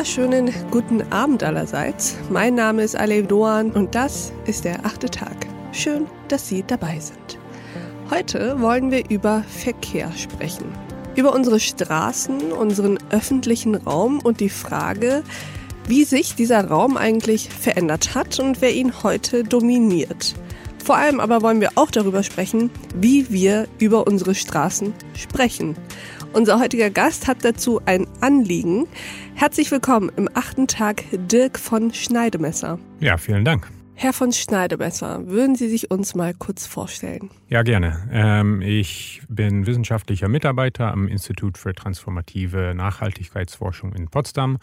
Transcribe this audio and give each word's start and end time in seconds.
wunderschönen 0.00 0.50
guten 0.70 1.12
Abend 1.12 1.44
allerseits. 1.44 2.16
Mein 2.30 2.54
Name 2.54 2.84
ist 2.84 2.96
Alev 2.96 3.26
Doan 3.26 3.70
und 3.72 3.94
das 3.94 4.32
ist 4.46 4.64
der 4.64 4.86
achte 4.86 5.10
Tag. 5.10 5.46
Schön, 5.72 6.06
dass 6.28 6.48
Sie 6.48 6.64
dabei 6.66 6.98
sind. 6.98 7.38
Heute 8.08 8.58
wollen 8.62 8.90
wir 8.90 9.10
über 9.10 9.44
Verkehr 9.46 10.10
sprechen. 10.12 10.64
Über 11.16 11.34
unsere 11.34 11.60
Straßen, 11.60 12.50
unseren 12.50 12.98
öffentlichen 13.10 13.74
Raum 13.74 14.20
und 14.20 14.40
die 14.40 14.48
Frage, 14.48 15.22
wie 15.86 16.04
sich 16.04 16.34
dieser 16.34 16.66
Raum 16.66 16.96
eigentlich 16.96 17.50
verändert 17.50 18.14
hat 18.14 18.40
und 18.40 18.62
wer 18.62 18.72
ihn 18.72 19.02
heute 19.02 19.44
dominiert. 19.44 20.34
Vor 20.82 20.96
allem 20.96 21.20
aber 21.20 21.42
wollen 21.42 21.60
wir 21.60 21.72
auch 21.74 21.90
darüber 21.90 22.22
sprechen, 22.22 22.70
wie 22.94 23.30
wir 23.30 23.68
über 23.78 24.06
unsere 24.06 24.34
Straßen 24.34 24.94
sprechen. 25.14 25.76
Unser 26.32 26.60
heutiger 26.60 26.90
Gast 26.90 27.26
hat 27.26 27.44
dazu 27.44 27.80
ein 27.86 28.06
Anliegen. 28.20 28.86
Herzlich 29.34 29.72
willkommen 29.72 30.12
im 30.16 30.28
achten 30.32 30.68
Tag 30.68 31.02
Dirk 31.10 31.58
von 31.58 31.92
Schneidemesser. 31.92 32.78
Ja, 33.00 33.16
vielen 33.16 33.44
Dank. 33.44 33.68
Herr 33.94 34.12
von 34.12 34.32
Schneidemesser, 34.32 35.26
würden 35.26 35.56
Sie 35.56 35.68
sich 35.68 35.90
uns 35.90 36.14
mal 36.14 36.32
kurz 36.32 36.66
vorstellen? 36.66 37.30
Ja, 37.48 37.62
gerne. 37.62 38.08
Ähm, 38.12 38.62
ich 38.62 39.22
bin 39.28 39.66
wissenschaftlicher 39.66 40.28
Mitarbeiter 40.28 40.92
am 40.92 41.08
Institut 41.08 41.58
für 41.58 41.74
transformative 41.74 42.74
Nachhaltigkeitsforschung 42.76 43.92
in 43.92 44.08
Potsdam 44.08 44.58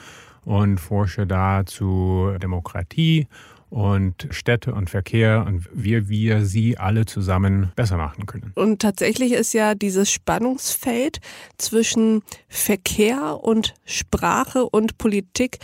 und 0.46 0.80
forsche 0.80 1.28
da 1.28 1.66
zu 1.66 2.32
Demokratie 2.42 3.28
und 3.70 4.28
Städte 4.32 4.74
und 4.74 4.90
Verkehr 4.90 5.46
und 5.48 5.68
wie 5.74 6.10
wir 6.10 6.46
sie 6.46 6.78
alle 6.78 7.06
zusammen 7.06 7.72
besser 7.76 7.98
machen 7.98 8.26
können. 8.26 8.52
Und 8.56 8.82
tatsächlich 8.82 9.34
ist 9.34 9.54
ja 9.54 9.76
dieses 9.76 10.12
Spannungsfeld 10.12 11.20
zwischen 11.58 12.24
Verkehr 12.48 13.40
und 13.44 13.74
Sprache 13.86 14.66
und 14.66 14.98
Politik 14.98 15.60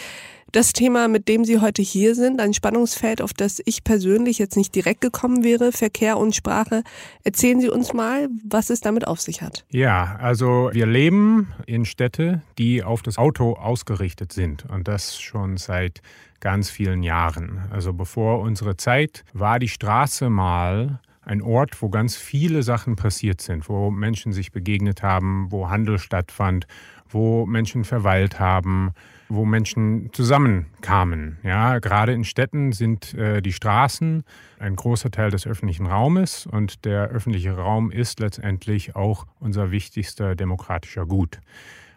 das 0.53 0.71
Thema, 0.71 1.07
mit 1.07 1.27
dem 1.27 1.45
Sie 1.45 1.59
heute 1.59 1.81
hier 1.81 2.13
sind, 2.13 2.39
ein 2.39 2.53
Spannungsfeld, 2.53 3.23
auf 3.23 3.33
das 3.33 3.59
ich 3.65 3.83
persönlich 3.83 4.37
jetzt 4.37 4.55
nicht 4.55 4.73
direkt 4.75 5.01
gekommen 5.01 5.43
wäre, 5.43 5.71
Verkehr 5.71 6.17
und 6.17 6.35
Sprache. 6.35 6.83
Erzählen 7.23 7.59
Sie 7.59 7.69
uns 7.69 7.91
mal, 7.91 8.29
was 8.47 8.69
es 8.69 8.79
damit 8.79 9.07
auf 9.07 9.19
sich 9.19 9.41
hat. 9.41 9.65
Ja, 9.71 10.15
also 10.21 10.69
wir 10.71 10.85
leben 10.85 11.51
in 11.65 11.85
Städte, 11.85 12.43
die 12.59 12.83
auf 12.83 13.01
das 13.01 13.17
Auto 13.17 13.53
ausgerichtet 13.53 14.31
sind 14.31 14.65
und 14.69 14.87
das 14.87 15.19
schon 15.19 15.57
seit 15.57 16.01
ganz 16.43 16.69
vielen 16.69 17.03
Jahren. 17.03 17.61
Also 17.71 17.93
bevor 17.93 18.41
unsere 18.41 18.75
Zeit 18.75 19.23
war 19.31 19.59
die 19.59 19.69
Straße 19.69 20.29
mal 20.29 20.99
ein 21.21 21.41
Ort, 21.41 21.81
wo 21.81 21.87
ganz 21.87 22.17
viele 22.17 22.63
Sachen 22.63 22.97
passiert 22.97 23.39
sind, 23.39 23.69
wo 23.69 23.89
Menschen 23.89 24.33
sich 24.33 24.51
begegnet 24.51 25.01
haben, 25.03 25.47
wo 25.51 25.69
Handel 25.69 25.97
stattfand, 25.99 26.67
wo 27.07 27.45
Menschen 27.45 27.85
verweilt 27.85 28.41
haben, 28.41 28.91
wo 29.29 29.45
Menschen 29.45 30.09
zusammenkamen. 30.11 31.37
Ja, 31.43 31.79
gerade 31.79 32.11
in 32.11 32.25
Städten 32.25 32.73
sind 32.73 33.13
äh, 33.13 33.41
die 33.41 33.53
Straßen 33.53 34.25
ein 34.59 34.75
großer 34.75 35.11
Teil 35.11 35.31
des 35.31 35.47
öffentlichen 35.47 35.85
Raumes 35.85 36.45
und 36.45 36.83
der 36.83 37.07
öffentliche 37.07 37.55
Raum 37.55 37.89
ist 37.89 38.19
letztendlich 38.19 38.97
auch 38.97 39.25
unser 39.39 39.71
wichtigster 39.71 40.35
demokratischer 40.35 41.05
Gut 41.05 41.39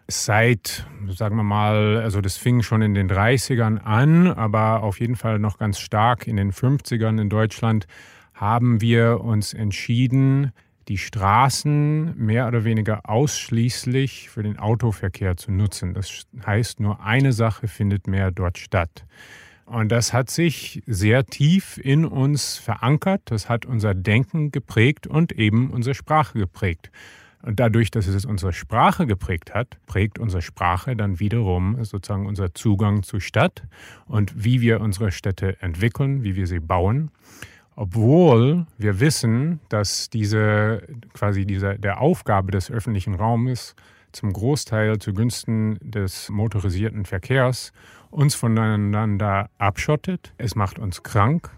seit, 0.07 0.85
sagen 1.09 1.35
wir 1.35 1.43
mal, 1.43 1.97
also 1.97 2.21
das 2.21 2.37
fing 2.37 2.61
schon 2.61 2.81
in 2.81 2.93
den 2.93 3.09
30ern 3.09 3.77
an, 3.77 4.27
aber 4.27 4.83
auf 4.83 4.99
jeden 4.99 5.15
Fall 5.15 5.39
noch 5.39 5.57
ganz 5.57 5.79
stark 5.79 6.27
in 6.27 6.37
den 6.37 6.51
50ern 6.51 7.21
in 7.21 7.29
Deutschland, 7.29 7.87
haben 8.33 8.81
wir 8.81 9.21
uns 9.21 9.53
entschieden, 9.53 10.53
die 10.87 10.97
Straßen 10.97 12.17
mehr 12.17 12.47
oder 12.47 12.63
weniger 12.63 13.09
ausschließlich 13.09 14.29
für 14.29 14.43
den 14.43 14.57
Autoverkehr 14.57 15.35
zu 15.35 15.51
nutzen. 15.51 15.93
Das 15.93 16.25
heißt, 16.45 16.79
nur 16.79 17.03
eine 17.03 17.33
Sache 17.33 17.67
findet 17.67 18.07
mehr 18.07 18.31
dort 18.31 18.57
statt. 18.57 19.05
Und 19.65 19.91
das 19.91 20.13
hat 20.13 20.29
sich 20.29 20.81
sehr 20.85 21.25
tief 21.25 21.77
in 21.77 22.05
uns 22.05 22.55
verankert, 22.57 23.23
das 23.25 23.49
hat 23.49 23.65
unser 23.65 23.93
Denken 23.93 24.51
geprägt 24.51 25.07
und 25.07 25.33
eben 25.33 25.71
unsere 25.71 25.93
Sprache 25.93 26.39
geprägt. 26.39 26.89
Und 27.41 27.59
dadurch, 27.59 27.91
dass 27.91 28.07
es 28.07 28.25
unsere 28.25 28.51
Sprache 28.51 29.05
geprägt 29.05 29.53
hat, 29.53 29.77
prägt 29.85 30.19
unsere 30.19 30.41
Sprache 30.41 30.95
dann 30.95 31.19
wiederum 31.19 31.83
sozusagen 31.83 32.25
unser 32.25 32.53
Zugang 32.53 33.03
zur 33.03 33.21
Stadt 33.21 33.63
und 34.05 34.43
wie 34.43 34.61
wir 34.61 34.81
unsere 34.81 35.11
Städte 35.11 35.61
entwickeln, 35.61 36.23
wie 36.23 36.35
wir 36.35 36.47
sie 36.47 36.59
bauen. 36.59 37.11
Obwohl 37.75 38.65
wir 38.77 38.99
wissen, 38.99 39.59
dass 39.69 40.09
diese 40.09 40.81
quasi 41.13 41.45
diese, 41.45 41.77
der 41.77 42.01
Aufgabe 42.01 42.51
des 42.51 42.71
öffentlichen 42.71 43.13
Raumes 43.13 43.75
zum 44.11 44.33
Großteil 44.33 44.97
zugunsten 44.97 45.77
des 45.81 46.29
motorisierten 46.29 47.05
Verkehrs 47.05 47.71
uns 48.09 48.33
voneinander 48.33 49.49
abschottet. 49.59 50.33
Es 50.39 50.55
macht 50.55 50.79
uns 50.79 51.03
krank 51.03 51.51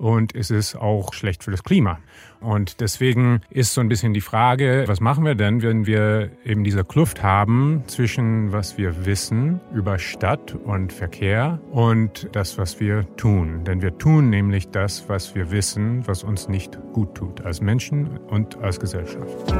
und 0.00 0.34
es 0.34 0.50
ist 0.50 0.76
auch 0.76 1.12
schlecht 1.12 1.44
für 1.44 1.50
das 1.50 1.62
Klima. 1.62 1.98
Und 2.40 2.80
deswegen 2.80 3.42
ist 3.50 3.74
so 3.74 3.82
ein 3.82 3.88
bisschen 3.88 4.14
die 4.14 4.22
Frage, 4.22 4.84
was 4.86 5.00
machen 5.00 5.24
wir 5.24 5.34
denn, 5.34 5.62
wenn 5.62 5.86
wir 5.86 6.30
eben 6.42 6.64
diese 6.64 6.84
Kluft 6.84 7.22
haben 7.22 7.84
zwischen 7.86 8.50
was 8.50 8.78
wir 8.78 9.04
wissen 9.04 9.60
über 9.74 9.98
Stadt 9.98 10.54
und 10.54 10.92
Verkehr 10.92 11.60
und 11.70 12.30
das, 12.32 12.56
was 12.56 12.80
wir 12.80 13.04
tun. 13.16 13.64
Denn 13.64 13.82
wir 13.82 13.98
tun 13.98 14.30
nämlich 14.30 14.70
das, 14.70 15.08
was 15.08 15.34
wir 15.34 15.50
wissen, 15.50 16.06
was 16.06 16.24
uns 16.24 16.48
nicht 16.48 16.78
gut 16.94 17.14
tut, 17.14 17.42
als 17.42 17.60
Menschen 17.60 18.16
und 18.28 18.56
als 18.58 18.80
Gesellschaft. 18.80 19.52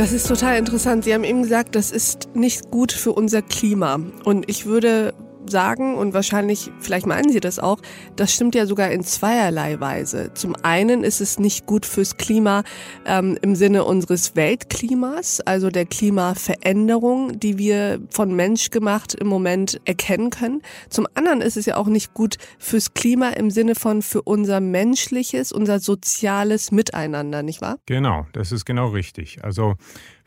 Das 0.00 0.12
ist 0.12 0.28
total 0.28 0.56
interessant. 0.56 1.04
Sie 1.04 1.12
haben 1.12 1.24
eben 1.24 1.42
gesagt, 1.42 1.76
das 1.76 1.90
ist 1.90 2.30
nicht 2.32 2.70
gut 2.70 2.90
für 2.90 3.12
unser 3.12 3.42
Klima. 3.42 4.00
Und 4.24 4.48
ich 4.48 4.64
würde 4.64 5.12
sagen, 5.50 5.96
und 5.96 6.14
wahrscheinlich, 6.14 6.70
vielleicht 6.80 7.06
meinen 7.06 7.30
Sie 7.30 7.40
das 7.40 7.58
auch, 7.58 7.78
das 8.16 8.32
stimmt 8.32 8.54
ja 8.54 8.66
sogar 8.66 8.90
in 8.90 9.02
zweierlei 9.02 9.80
Weise. 9.80 10.32
Zum 10.34 10.56
einen 10.62 11.04
ist 11.04 11.20
es 11.20 11.38
nicht 11.38 11.66
gut 11.66 11.86
fürs 11.86 12.16
Klima 12.16 12.62
ähm, 13.04 13.38
im 13.42 13.54
Sinne 13.54 13.84
unseres 13.84 14.36
Weltklimas, 14.36 15.40
also 15.40 15.70
der 15.70 15.86
Klimaveränderung, 15.86 17.38
die 17.38 17.58
wir 17.58 18.00
von 18.10 18.34
Mensch 18.34 18.70
gemacht 18.70 19.14
im 19.14 19.26
Moment 19.26 19.80
erkennen 19.84 20.30
können. 20.30 20.62
Zum 20.88 21.06
anderen 21.14 21.40
ist 21.40 21.56
es 21.56 21.66
ja 21.66 21.76
auch 21.76 21.88
nicht 21.88 22.14
gut 22.14 22.36
fürs 22.58 22.94
Klima 22.94 23.30
im 23.30 23.50
Sinne 23.50 23.74
von 23.74 24.02
für 24.02 24.22
unser 24.22 24.60
menschliches, 24.60 25.52
unser 25.52 25.80
soziales 25.80 26.72
Miteinander, 26.72 27.42
nicht 27.42 27.60
wahr? 27.60 27.78
Genau, 27.86 28.26
das 28.32 28.52
ist 28.52 28.64
genau 28.64 28.88
richtig. 28.88 29.44
Also 29.44 29.76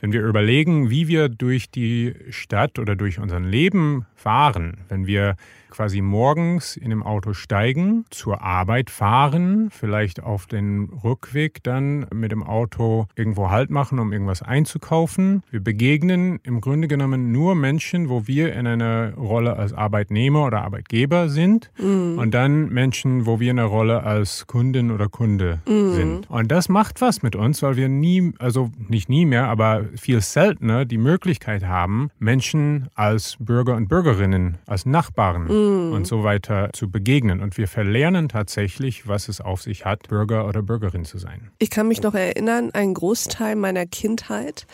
wenn 0.03 0.11
wir 0.11 0.23
überlegen, 0.23 0.89
wie 0.89 1.07
wir 1.07 1.29
durch 1.29 1.71
die 1.71 2.13
Stadt 2.29 2.77
oder 2.77 2.97
durch 2.97 3.19
unser 3.19 3.39
Leben 3.39 4.05
fahren, 4.17 4.79
wenn 4.89 5.07
wir 5.07 5.37
quasi 5.73 6.01
morgens 6.01 6.77
in 6.77 6.91
dem 6.91 7.01
Auto 7.01 7.33
steigen, 7.33 8.05
zur 8.11 8.43
Arbeit 8.43 8.91
fahren, 8.91 9.69
vielleicht 9.71 10.21
auf 10.21 10.45
den 10.45 10.89
Rückweg 11.03 11.63
dann 11.63 12.05
mit 12.13 12.31
dem 12.31 12.43
Auto 12.43 13.07
irgendwo 13.15 13.49
Halt 13.49 13.71
machen, 13.71 13.97
um 13.97 14.13
irgendwas 14.13 14.43
einzukaufen. 14.43 15.41
Wir 15.49 15.61
begegnen 15.61 16.39
im 16.43 16.61
Grunde 16.61 16.87
genommen 16.87 17.31
nur 17.31 17.55
Menschen, 17.55 18.07
wo 18.09 18.27
wir 18.27 18.53
in 18.53 18.67
einer 18.67 19.15
Rolle 19.15 19.55
als 19.55 19.73
Arbeitnehmer 19.73 20.45
oder 20.45 20.61
Arbeitgeber 20.61 21.27
sind 21.29 21.71
mhm. 21.79 22.19
und 22.19 22.35
dann 22.35 22.69
Menschen, 22.69 23.25
wo 23.25 23.39
wir 23.39 23.49
in 23.49 23.57
einer 23.57 23.67
Rolle 23.67 24.03
als 24.03 24.45
Kundin 24.45 24.91
oder 24.91 25.09
Kunde 25.09 25.59
mhm. 25.67 25.93
sind. 25.93 26.29
Und 26.29 26.51
das 26.51 26.69
macht 26.69 27.01
was 27.01 27.23
mit 27.23 27.35
uns, 27.35 27.63
weil 27.63 27.77
wir 27.77 27.89
nie, 27.89 28.31
also 28.37 28.69
nicht 28.87 29.09
nie 29.09 29.25
mehr, 29.25 29.47
aber 29.47 29.85
viel 29.95 30.21
seltener 30.21 30.85
die 30.85 30.99
Möglichkeit 30.99 31.65
haben, 31.65 32.11
Menschen 32.19 32.89
als 32.93 33.37
Bürger 33.39 33.75
und 33.75 33.87
Bürgerinnen, 33.87 34.59
als 34.67 34.85
Nachbarn 34.85 35.45
mhm. 35.45 35.62
Und 35.63 36.05
so 36.05 36.23
weiter 36.23 36.69
zu 36.73 36.89
begegnen. 36.89 37.41
Und 37.41 37.57
wir 37.57 37.67
verlernen 37.67 38.29
tatsächlich, 38.29 39.07
was 39.07 39.27
es 39.27 39.41
auf 39.41 39.61
sich 39.61 39.85
hat, 39.85 40.07
Bürger 40.07 40.47
oder 40.47 40.61
Bürgerin 40.61 41.05
zu 41.05 41.17
sein. 41.17 41.51
Ich 41.59 41.69
kann 41.69 41.87
mich 41.87 42.01
noch 42.01 42.13
erinnern, 42.13 42.71
ein 42.73 42.93
Großteil 42.93 43.55
meiner 43.55 43.85
Kindheit 43.85 44.65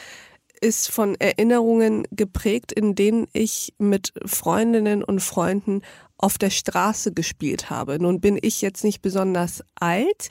ist 0.61 0.91
von 0.91 1.15
Erinnerungen 1.15 2.05
geprägt, 2.11 2.71
in 2.71 2.95
denen 2.95 3.27
ich 3.33 3.73
mit 3.77 4.13
Freundinnen 4.25 5.03
und 5.03 5.21
Freunden 5.21 5.81
auf 6.17 6.37
der 6.37 6.49
Straße 6.49 7.13
gespielt 7.13 7.69
habe. 7.69 7.97
Nun 7.99 8.19
bin 8.19 8.37
ich 8.41 8.61
jetzt 8.61 8.83
nicht 8.83 9.01
besonders 9.01 9.63
alt, 9.75 10.29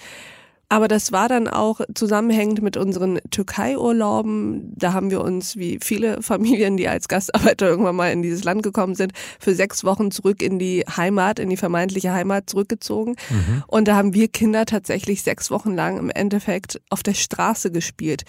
aber 0.69 0.87
das 0.87 1.13
war 1.13 1.29
dann 1.29 1.49
auch 1.49 1.81
zusammenhängend 1.95 2.61
mit 2.61 2.77
unseren 2.77 3.21
Türkei-Urlauben. 3.31 4.75
Da 4.77 4.93
haben 4.93 5.11
wir 5.11 5.23
uns, 5.23 5.57
wie 5.57 5.79
viele 5.83 6.23
Familien, 6.23 6.77
die 6.77 6.89
als 6.89 7.09
Gastarbeiter 7.09 7.69
irgendwann 7.69 7.97
mal 7.97 8.13
in 8.13 8.23
dieses 8.23 8.45
Land 8.45 8.63
gekommen 8.63 8.95
sind, 8.95 9.13
für 9.41 9.55
sechs 9.55 9.85
Wochen 9.85 10.11
zurück 10.11 10.43
in 10.43 10.59
die 10.59 10.85
Heimat, 10.97 11.39
in 11.39 11.49
die 11.49 11.57
vermeintliche 11.57 12.13
Heimat 12.13 12.51
zurückgezogen. 12.51 13.17
Mhm. 13.31 13.65
Und 13.67 13.89
da 13.89 13.97
haben 13.97 14.13
wir 14.13 14.29
Kinder 14.29 14.67
tatsächlich 14.67 15.23
sechs 15.23 15.51
Wochen 15.51 15.75
lang 15.75 15.99
im 15.99 16.11
Endeffekt 16.11 16.81
auf 16.91 17.03
der 17.03 17.15
Straße 17.15 17.71
gespielt. 17.71 18.25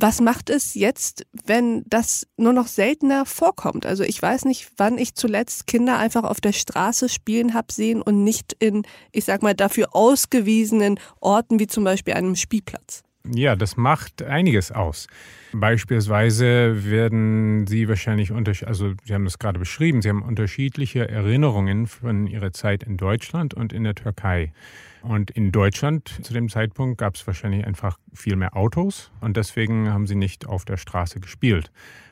Was 0.00 0.20
macht 0.20 0.48
es 0.48 0.74
jetzt, 0.74 1.26
wenn 1.44 1.82
das 1.88 2.28
nur 2.36 2.52
noch 2.52 2.68
seltener 2.68 3.26
vorkommt? 3.26 3.84
Also 3.84 4.04
ich 4.04 4.22
weiß 4.22 4.44
nicht, 4.44 4.70
wann 4.76 4.96
ich 4.96 5.16
zuletzt 5.16 5.66
Kinder 5.66 5.98
einfach 5.98 6.22
auf 6.22 6.40
der 6.40 6.52
Straße 6.52 7.08
spielen 7.08 7.52
habe 7.52 7.72
sehen 7.72 8.00
und 8.00 8.22
nicht 8.22 8.52
in, 8.60 8.86
ich 9.10 9.24
sag 9.24 9.42
mal, 9.42 9.56
dafür 9.56 9.96
ausgewiesenen 9.96 11.00
Orten 11.20 11.58
wie 11.58 11.66
zum 11.66 11.82
Beispiel 11.82 12.14
einem 12.14 12.36
Spielplatz. 12.36 13.02
Ja, 13.24 13.56
das 13.56 13.76
macht 13.76 14.22
einiges 14.22 14.72
aus. 14.72 15.06
Beispielsweise 15.52 16.84
werden 16.90 17.66
Sie 17.66 17.88
wahrscheinlich, 17.88 18.32
also 18.66 18.94
Sie 19.04 19.14
haben 19.14 19.24
das 19.24 19.38
gerade 19.38 19.58
beschrieben, 19.58 20.02
Sie 20.02 20.08
haben 20.08 20.22
unterschiedliche 20.22 21.08
Erinnerungen 21.08 21.86
von 21.86 22.26
Ihrer 22.26 22.52
Zeit 22.52 22.82
in 22.84 22.96
Deutschland 22.96 23.54
und 23.54 23.72
in 23.72 23.84
der 23.84 23.94
Türkei. 23.94 24.52
Und 25.02 25.30
in 25.30 25.52
Deutschland 25.52 26.08
zu 26.22 26.32
dem 26.32 26.48
Zeitpunkt 26.48 26.98
gab 26.98 27.14
es 27.14 27.26
wahrscheinlich 27.26 27.66
einfach 27.66 27.98
viel 28.12 28.36
mehr 28.36 28.56
Autos 28.56 29.10
und 29.20 29.36
deswegen 29.36 29.92
haben 29.92 30.06
sie 30.06 30.16
nicht 30.16 30.46
auf 30.46 30.64
der 30.64 30.76
Straße 30.76 31.20
gespielt. 31.20 31.70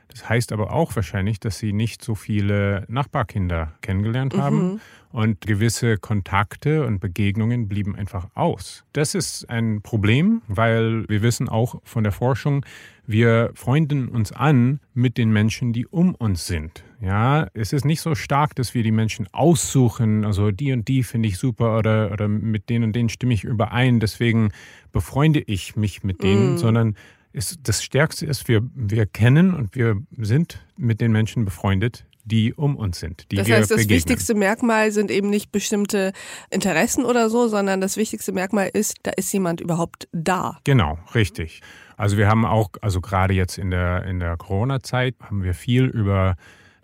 Das 0.09 0.29
heißt 0.29 0.53
aber 0.53 0.73
auch 0.73 0.97
wahrscheinlich, 0.97 1.41
dass 1.41 1.59
sie 1.59 1.73
nicht 1.73 2.03
so 2.03 2.15
viele 2.15 2.85
Nachbarkinder 2.89 3.73
kennengelernt 3.83 4.35
mhm. 4.35 4.41
haben 4.41 4.81
und 5.13 5.41
gewisse 5.41 5.97
Kontakte 5.97 6.87
und 6.87 7.01
Begegnungen 7.01 7.69
blieben 7.69 7.97
einfach 7.97 8.29
aus. 8.35 8.85
Das 8.93 9.15
ist 9.15 9.49
ein 9.49 9.81
Problem, 9.83 10.43
weil 10.49 11.09
wir 11.09 11.23
wissen 11.23 11.49
auch 11.49 11.81
von 11.85 12.03
der 12.05 12.13
Forschung, 12.13 12.65
wir 13.07 13.53
freunden 13.55 14.09
uns 14.09 14.33
an 14.33 14.81
mit 14.93 15.17
den 15.17 15.31
Menschen, 15.31 15.73
die 15.73 15.87
um 15.87 16.15
uns 16.15 16.47
sind. 16.47 16.85
Ja, 17.01 17.49
es 17.55 17.73
ist 17.73 17.85
nicht 17.85 18.01
so 18.01 18.15
stark, 18.15 18.55
dass 18.57 18.75
wir 18.75 18.83
die 18.83 18.91
Menschen 18.91 19.29
aussuchen, 19.33 20.25
also 20.25 20.51
die 20.51 20.73
und 20.73 20.89
die 20.89 21.03
finde 21.03 21.29
ich 21.29 21.39
super 21.39 21.79
oder, 21.79 22.11
oder 22.11 22.27
mit 22.27 22.69
denen 22.69 22.85
und 22.85 22.97
denen 22.97 23.09
stimme 23.09 23.35
ich 23.35 23.45
überein, 23.45 24.01
deswegen 24.01 24.51
befreunde 24.93 25.41
ich 25.41 25.77
mich 25.77 26.03
mit 26.05 26.23
denen, 26.23 26.55
mm. 26.55 26.59
sondern 26.59 26.97
ist, 27.37 27.61
das 27.69 27.85
Stärkste 27.85 28.27
ist, 28.27 28.49
wir, 28.49 28.63
wir 28.75 29.07
kennen 29.07 29.55
und 29.55 29.75
wir 29.77 29.97
sind 30.19 30.65
mit 30.77 31.01
den 31.01 31.13
Menschen 31.13 31.45
befreundet, 31.45 32.07
die 32.25 32.55
um 32.55 32.77
uns 32.77 32.99
sind. 32.99 33.31
Die 33.31 33.37
das 33.37 33.49
heißt, 33.49 33.71
das 33.71 33.77
begegnen. 33.77 33.97
wichtigste 33.97 34.35
Merkmal 34.35 34.91
sind 34.91 35.11
eben 35.11 35.29
nicht 35.31 35.53
bestimmte 35.53 36.13
Interessen 36.51 37.05
oder 37.05 37.29
so, 37.31 37.47
sondern 37.47 37.81
das 37.81 37.97
wichtigste 37.97 38.33
Merkmal 38.33 38.71
ist, 38.73 38.97
da 39.03 39.13
ist 39.13 39.33
jemand 39.33 39.61
überhaupt 39.61 40.09
da. 40.13 40.59
Genau, 40.65 40.99
richtig. 41.15 41.61
Also 41.97 42.17
wir 42.17 42.27
haben 42.27 42.45
auch, 42.45 42.71
also 42.81 43.01
gerade 43.01 43.35
jetzt 43.35 43.59
in 43.59 43.71
der, 43.71 44.05
in 44.07 44.19
der 44.19 44.37
Corona-Zeit 44.37 45.15
haben 45.21 45.45
wir 45.45 45.55
viel 45.55 45.85
über 45.85 46.37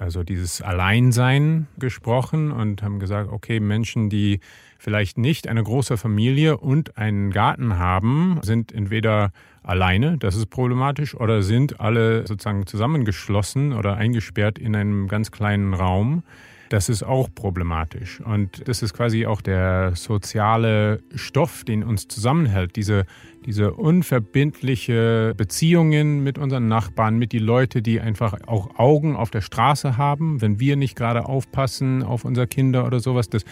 also 0.03 0.25
dieses 0.25 0.61
Alleinsein 0.61 1.69
gesprochen 1.79 2.51
und 2.51 2.83
haben 2.83 2.99
gesagt, 2.99 3.31
okay, 3.33 3.61
Menschen, 3.61 4.11
die 4.11 4.41
vielleicht 4.79 5.17
nicht 5.17 5.47
eine 5.47 5.63
große 5.63 5.97
Familie 5.97 6.57
und 6.59 6.99
einen 6.99 7.31
Garten 7.31 7.79
haben, 7.79 8.41
sind 8.43 8.73
entweder 8.73 9.31
alleine, 9.63 10.19
das 10.19 10.35
ist 10.35 10.47
problematisch, 10.47 11.15
oder 11.15 11.43
sind 11.43 11.81
alle 11.81 12.27
sozusagen 12.27 12.67
zusammengeschlossen 12.67 13.73
oder 13.73 13.97
eingesperrt 13.97 14.59
in 14.59 14.75
einem 14.75 15.07
ganz 15.07 15.31
kleinen 15.31 15.73
Raum. 15.73 16.25
Das 16.73 16.89
ist 16.89 17.03
auch 17.03 17.29
problematisch. 17.35 18.23
Und 18.23 18.67
das 18.67 18.83
ist 18.83 18.95
quasi 18.95 19.27
auch 19.27 19.43
der 19.43 19.95
soziale 19.95 21.03
Stoff, 21.15 21.65
den 21.65 21.85
uns 21.85 22.09
zusammenhält. 22.09 22.77
Diese, 22.77 23.05
diese 23.45 23.75
unverbindliche 23.75 25.35
Beziehungen 25.37 26.25
mit 26.25 26.39
unseren 26.39 26.69
Nachbarn, 26.69 27.19
mit 27.19 27.35
den 27.35 27.43
Leuten, 27.43 27.83
die 27.83 28.01
einfach 28.01 28.39
auch 28.47 28.79
Augen 28.79 29.17
auf 29.17 29.31
der 29.31 29.43
Straße 29.43 29.99
haben, 29.99 30.41
wenn 30.41 30.61
wir 30.61 30.77
nicht 30.77 30.97
gerade 30.97 31.27
aufpassen 31.27 32.03
auf 32.03 32.25
unsere 32.25 32.47
Kinder 32.47 32.87
oder 32.87 33.01
sowas. 33.01 33.29
Das, 33.29 33.45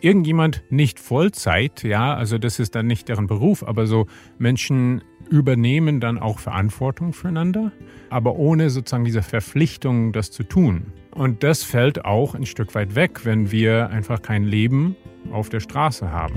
irgendjemand 0.00 0.64
nicht 0.68 0.98
Vollzeit, 0.98 1.84
ja, 1.84 2.14
also 2.14 2.36
das 2.36 2.58
ist 2.58 2.74
dann 2.74 2.88
nicht 2.88 3.08
deren 3.08 3.28
Beruf, 3.28 3.62
aber 3.62 3.86
so 3.86 4.08
Menschen 4.38 5.04
übernehmen 5.30 6.00
dann 6.00 6.18
auch 6.18 6.40
Verantwortung 6.40 7.12
füreinander, 7.12 7.70
aber 8.10 8.34
ohne 8.34 8.70
sozusagen 8.70 9.04
diese 9.04 9.22
Verpflichtung, 9.22 10.12
das 10.12 10.32
zu 10.32 10.42
tun. 10.42 10.92
Und 11.16 11.42
das 11.42 11.62
fällt 11.62 12.04
auch 12.04 12.34
ein 12.34 12.44
Stück 12.44 12.74
weit 12.74 12.94
weg, 12.94 13.24
wenn 13.24 13.50
wir 13.50 13.88
einfach 13.88 14.20
kein 14.20 14.44
Leben 14.44 14.96
auf 15.32 15.48
der 15.48 15.60
Straße 15.60 16.12
haben. 16.12 16.34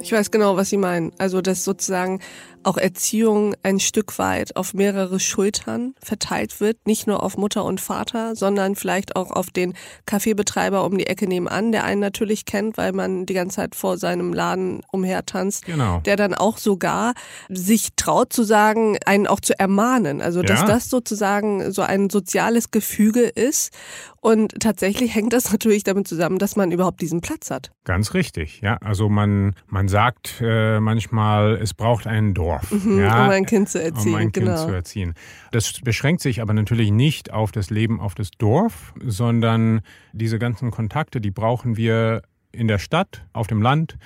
Ich 0.00 0.12
weiß 0.12 0.32
genau, 0.32 0.56
was 0.56 0.70
Sie 0.70 0.76
meinen. 0.76 1.12
Also, 1.18 1.40
dass 1.40 1.64
sozusagen 1.64 2.20
auch 2.62 2.76
Erziehung 2.76 3.54
ein 3.62 3.80
Stück 3.80 4.18
weit 4.18 4.56
auf 4.56 4.74
mehrere 4.74 5.20
Schultern 5.20 5.94
verteilt 6.02 6.60
wird, 6.60 6.86
nicht 6.86 7.06
nur 7.06 7.22
auf 7.22 7.36
Mutter 7.36 7.64
und 7.64 7.80
Vater, 7.80 8.36
sondern 8.36 8.76
vielleicht 8.76 9.16
auch 9.16 9.30
auf 9.30 9.50
den 9.50 9.74
Kaffeebetreiber 10.06 10.84
um 10.84 10.98
die 10.98 11.06
Ecke 11.06 11.26
nebenan, 11.26 11.72
der 11.72 11.84
einen 11.84 12.00
natürlich 12.00 12.44
kennt, 12.44 12.76
weil 12.76 12.92
man 12.92 13.26
die 13.26 13.34
ganze 13.34 13.56
Zeit 13.56 13.74
vor 13.74 13.98
seinem 13.98 14.32
Laden 14.32 14.82
umhertanzt, 14.92 15.64
genau. 15.64 16.00
der 16.00 16.16
dann 16.16 16.34
auch 16.34 16.58
sogar 16.58 17.14
sich 17.48 17.90
traut 17.96 18.32
zu 18.32 18.42
sagen, 18.42 18.98
einen 19.06 19.26
auch 19.26 19.40
zu 19.40 19.58
ermahnen. 19.58 20.20
Also, 20.20 20.42
dass 20.42 20.60
ja. 20.60 20.66
das 20.66 20.90
sozusagen 20.90 21.72
so 21.72 21.82
ein 21.82 22.10
soziales 22.10 22.70
Gefüge 22.70 23.22
ist 23.22 23.72
und 24.20 24.60
tatsächlich 24.60 25.14
hängt 25.14 25.32
das 25.32 25.50
natürlich 25.52 25.82
damit 25.84 26.06
zusammen, 26.06 26.38
dass 26.38 26.56
man 26.56 26.72
überhaupt 26.72 27.00
diesen 27.00 27.20
Platz 27.20 27.50
hat. 27.50 27.72
Ganz 27.84 28.14
richtig, 28.14 28.60
ja. 28.60 28.76
Also 28.76 29.08
man, 29.08 29.54
man 29.66 29.88
sagt 29.88 30.40
äh, 30.42 30.78
manchmal, 30.80 31.56
es 31.56 31.74
braucht 31.74 32.06
ein 32.06 32.34
Dorf. 32.34 32.49
Mhm, 32.70 33.00
ja, 33.00 33.24
um 33.24 33.30
ein 33.30 33.46
Kind 33.46 33.68
zu 33.68 33.82
erziehen. 33.82 34.12
Um 34.12 34.14
ein 34.16 34.32
genau. 34.32 34.56
Kind 34.56 34.68
zu 34.68 34.74
erziehen. 34.74 35.14
Das 35.52 35.80
beschränkt 35.82 36.20
sich 36.22 36.40
aber 36.40 36.52
natürlich 36.52 36.90
nicht 36.90 37.32
auf 37.32 37.52
das 37.52 37.70
Leben 37.70 38.00
auf 38.00 38.14
das 38.14 38.30
Dorf, 38.30 38.94
sondern 39.04 39.80
diese 40.12 40.38
ganzen 40.38 40.70
Kontakte, 40.70 41.20
die 41.20 41.30
brauchen 41.30 41.76
wir 41.76 42.22
in 42.52 42.66
der 42.66 42.78
Stadt, 42.78 43.24
auf 43.32 43.46
dem 43.46 43.62
Land 43.62 43.96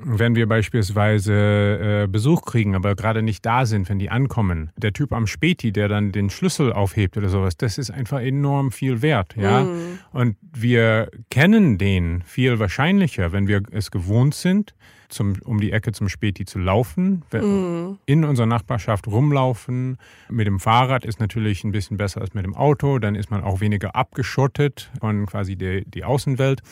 wenn 0.00 0.34
wir 0.34 0.46
beispielsweise 0.46 2.04
äh, 2.04 2.06
Besuch 2.06 2.42
kriegen, 2.42 2.74
aber 2.74 2.94
gerade 2.94 3.22
nicht 3.22 3.44
da 3.44 3.66
sind, 3.66 3.88
wenn 3.88 3.98
die 3.98 4.10
ankommen, 4.10 4.70
der 4.76 4.92
Typ 4.92 5.12
am 5.12 5.26
Späti, 5.26 5.72
der 5.72 5.88
dann 5.88 6.12
den 6.12 6.30
Schlüssel 6.30 6.72
aufhebt 6.72 7.16
oder 7.16 7.28
sowas, 7.28 7.56
das 7.56 7.78
ist 7.78 7.90
einfach 7.90 8.20
enorm 8.20 8.70
viel 8.70 9.02
wert, 9.02 9.34
ja. 9.36 9.64
Mhm. 9.64 9.98
Und 10.12 10.36
wir 10.54 11.10
kennen 11.30 11.78
den 11.78 12.22
viel 12.22 12.58
wahrscheinlicher, 12.58 13.32
wenn 13.32 13.48
wir 13.48 13.62
es 13.70 13.90
gewohnt 13.90 14.34
sind, 14.34 14.74
zum, 15.08 15.36
um 15.44 15.60
die 15.60 15.72
Ecke 15.72 15.92
zum 15.92 16.08
Späti 16.08 16.44
zu 16.44 16.58
laufen, 16.58 17.22
mhm. 17.32 17.98
in 18.06 18.24
unserer 18.24 18.46
Nachbarschaft 18.46 19.06
rumlaufen. 19.06 19.98
Mit 20.28 20.46
dem 20.46 20.60
Fahrrad 20.60 21.04
ist 21.04 21.20
natürlich 21.20 21.64
ein 21.64 21.72
bisschen 21.72 21.96
besser 21.96 22.20
als 22.20 22.34
mit 22.34 22.44
dem 22.44 22.54
Auto, 22.54 22.98
dann 22.98 23.14
ist 23.14 23.30
man 23.30 23.42
auch 23.42 23.60
weniger 23.60 23.94
abgeschottet 23.96 24.90
von 25.00 25.26
quasi 25.26 25.56
die, 25.56 25.84
die 25.86 26.04
Außenwelt. 26.04 26.62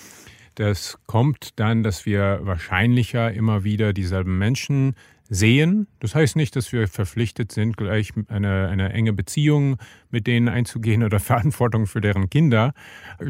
Das 0.57 0.99
kommt 1.07 1.59
dann, 1.61 1.83
dass 1.83 2.07
wir 2.07 2.41
wahrscheinlicher 2.43 3.31
immer 3.33 3.63
wieder 3.63 3.93
dieselben 3.93 4.39
Menschen 4.39 4.95
sehen. 5.29 5.87
Das 6.01 6.15
heißt 6.15 6.37
nicht, 6.37 6.57
dass 6.57 6.73
wir 6.73 6.89
verpflichtet 6.89 7.53
sind, 7.53 7.77
gleich 7.77 8.13
eine, 8.29 8.69
eine 8.69 8.93
enge 8.93 9.13
Beziehung 9.13 9.77
mit 10.11 10.27
denen 10.27 10.49
einzugehen 10.49 11.03
oder 11.03 11.21
Verantwortung 11.21 11.87
für 11.87 12.01
deren 12.01 12.31
Kinder 12.31 12.73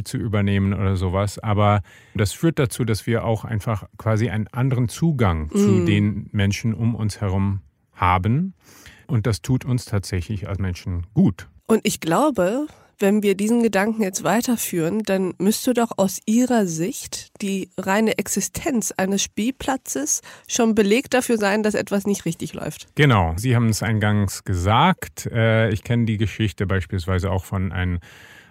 zu 0.05 0.19
übernehmen 0.19 0.75
oder 0.75 0.97
sowas. 0.97 1.39
Aber 1.39 1.83
das 2.15 2.33
führt 2.33 2.59
dazu, 2.59 2.85
dass 2.85 3.07
wir 3.07 3.25
auch 3.25 3.45
einfach 3.45 3.89
quasi 3.99 4.29
einen 4.29 4.49
anderen 4.49 4.89
Zugang 4.89 5.47
mm. 5.47 5.57
zu 5.57 5.85
den 5.85 6.29
Menschen 6.33 6.75
um 6.75 6.95
uns 6.95 7.21
herum 7.21 7.61
haben. 7.93 8.55
Und 9.07 9.27
das 9.27 9.43
tut 9.43 9.65
uns 9.65 9.85
tatsächlich 9.85 10.49
als 10.49 10.59
Menschen 10.59 11.07
gut. 11.15 11.49
Und 11.67 11.81
ich 11.85 12.01
glaube, 12.01 12.67
wenn 12.99 13.23
wir 13.23 13.35
diesen 13.35 13.63
Gedanken 13.63 14.03
jetzt 14.03 14.25
weiterführen, 14.25 15.03
dann 15.03 15.35
müsste 15.39 15.75
doch 15.75 15.93
aus 15.97 16.21
Ihrer 16.27 16.67
Sicht 16.67 17.43
die 17.43 17.71
reine 17.79 18.19
Existenz 18.19 18.93
eines 18.97 19.23
Spielplatzes 19.23 20.23
schon 20.49 20.75
Beleg 20.75 21.11
dafür 21.11 21.39
sein, 21.39 21.63
dass 21.63 21.75
etwas 21.75 22.07
nicht 22.07 22.25
richtig 22.25 22.55
läuft. 22.55 22.89
Genau, 22.95 23.35
Sie 23.37 23.55
haben 23.55 23.69
es 23.69 23.83
eingangs 23.83 24.45
gesagt. 24.45 25.27
Äh, 25.27 25.71
ich 25.71 25.85
kenne 25.85 26.07
die 26.07 26.17
Geschichte 26.17 26.67
beispielsweise 26.67 27.31
auch 27.31 27.45
von 27.45 27.73
einem 27.73 27.99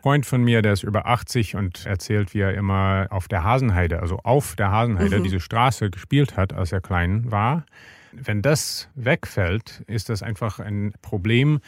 Freund 0.06 0.28
von 0.28 0.44
mir, 0.44 0.62
der 0.62 0.74
ist 0.74 0.84
über 0.84 1.08
80 1.08 1.56
und 1.56 1.88
erzählt, 1.88 2.36
wie 2.36 2.42
er 2.42 2.54
immer 2.54 3.08
auf 3.10 3.28
der 3.28 3.44
Hasenheide, 3.44 4.00
also 4.02 4.20
auf 4.24 4.56
der 4.56 4.70
Hasenheide, 4.70 5.18
mhm. 5.18 5.24
diese 5.24 5.40
Straße 5.40 5.90
gespielt 5.90 6.38
hat, 6.38 6.54
als 6.54 6.72
er 6.72 6.80
klein 6.80 7.32
war. 7.32 7.66
Wenn 8.12 8.44
das 8.44 8.88
wegfällt, 8.94 9.84
ist 9.88 10.10
das 10.10 10.22
einfach 10.22 10.60
ein 10.60 10.94
Problem, 11.02 11.60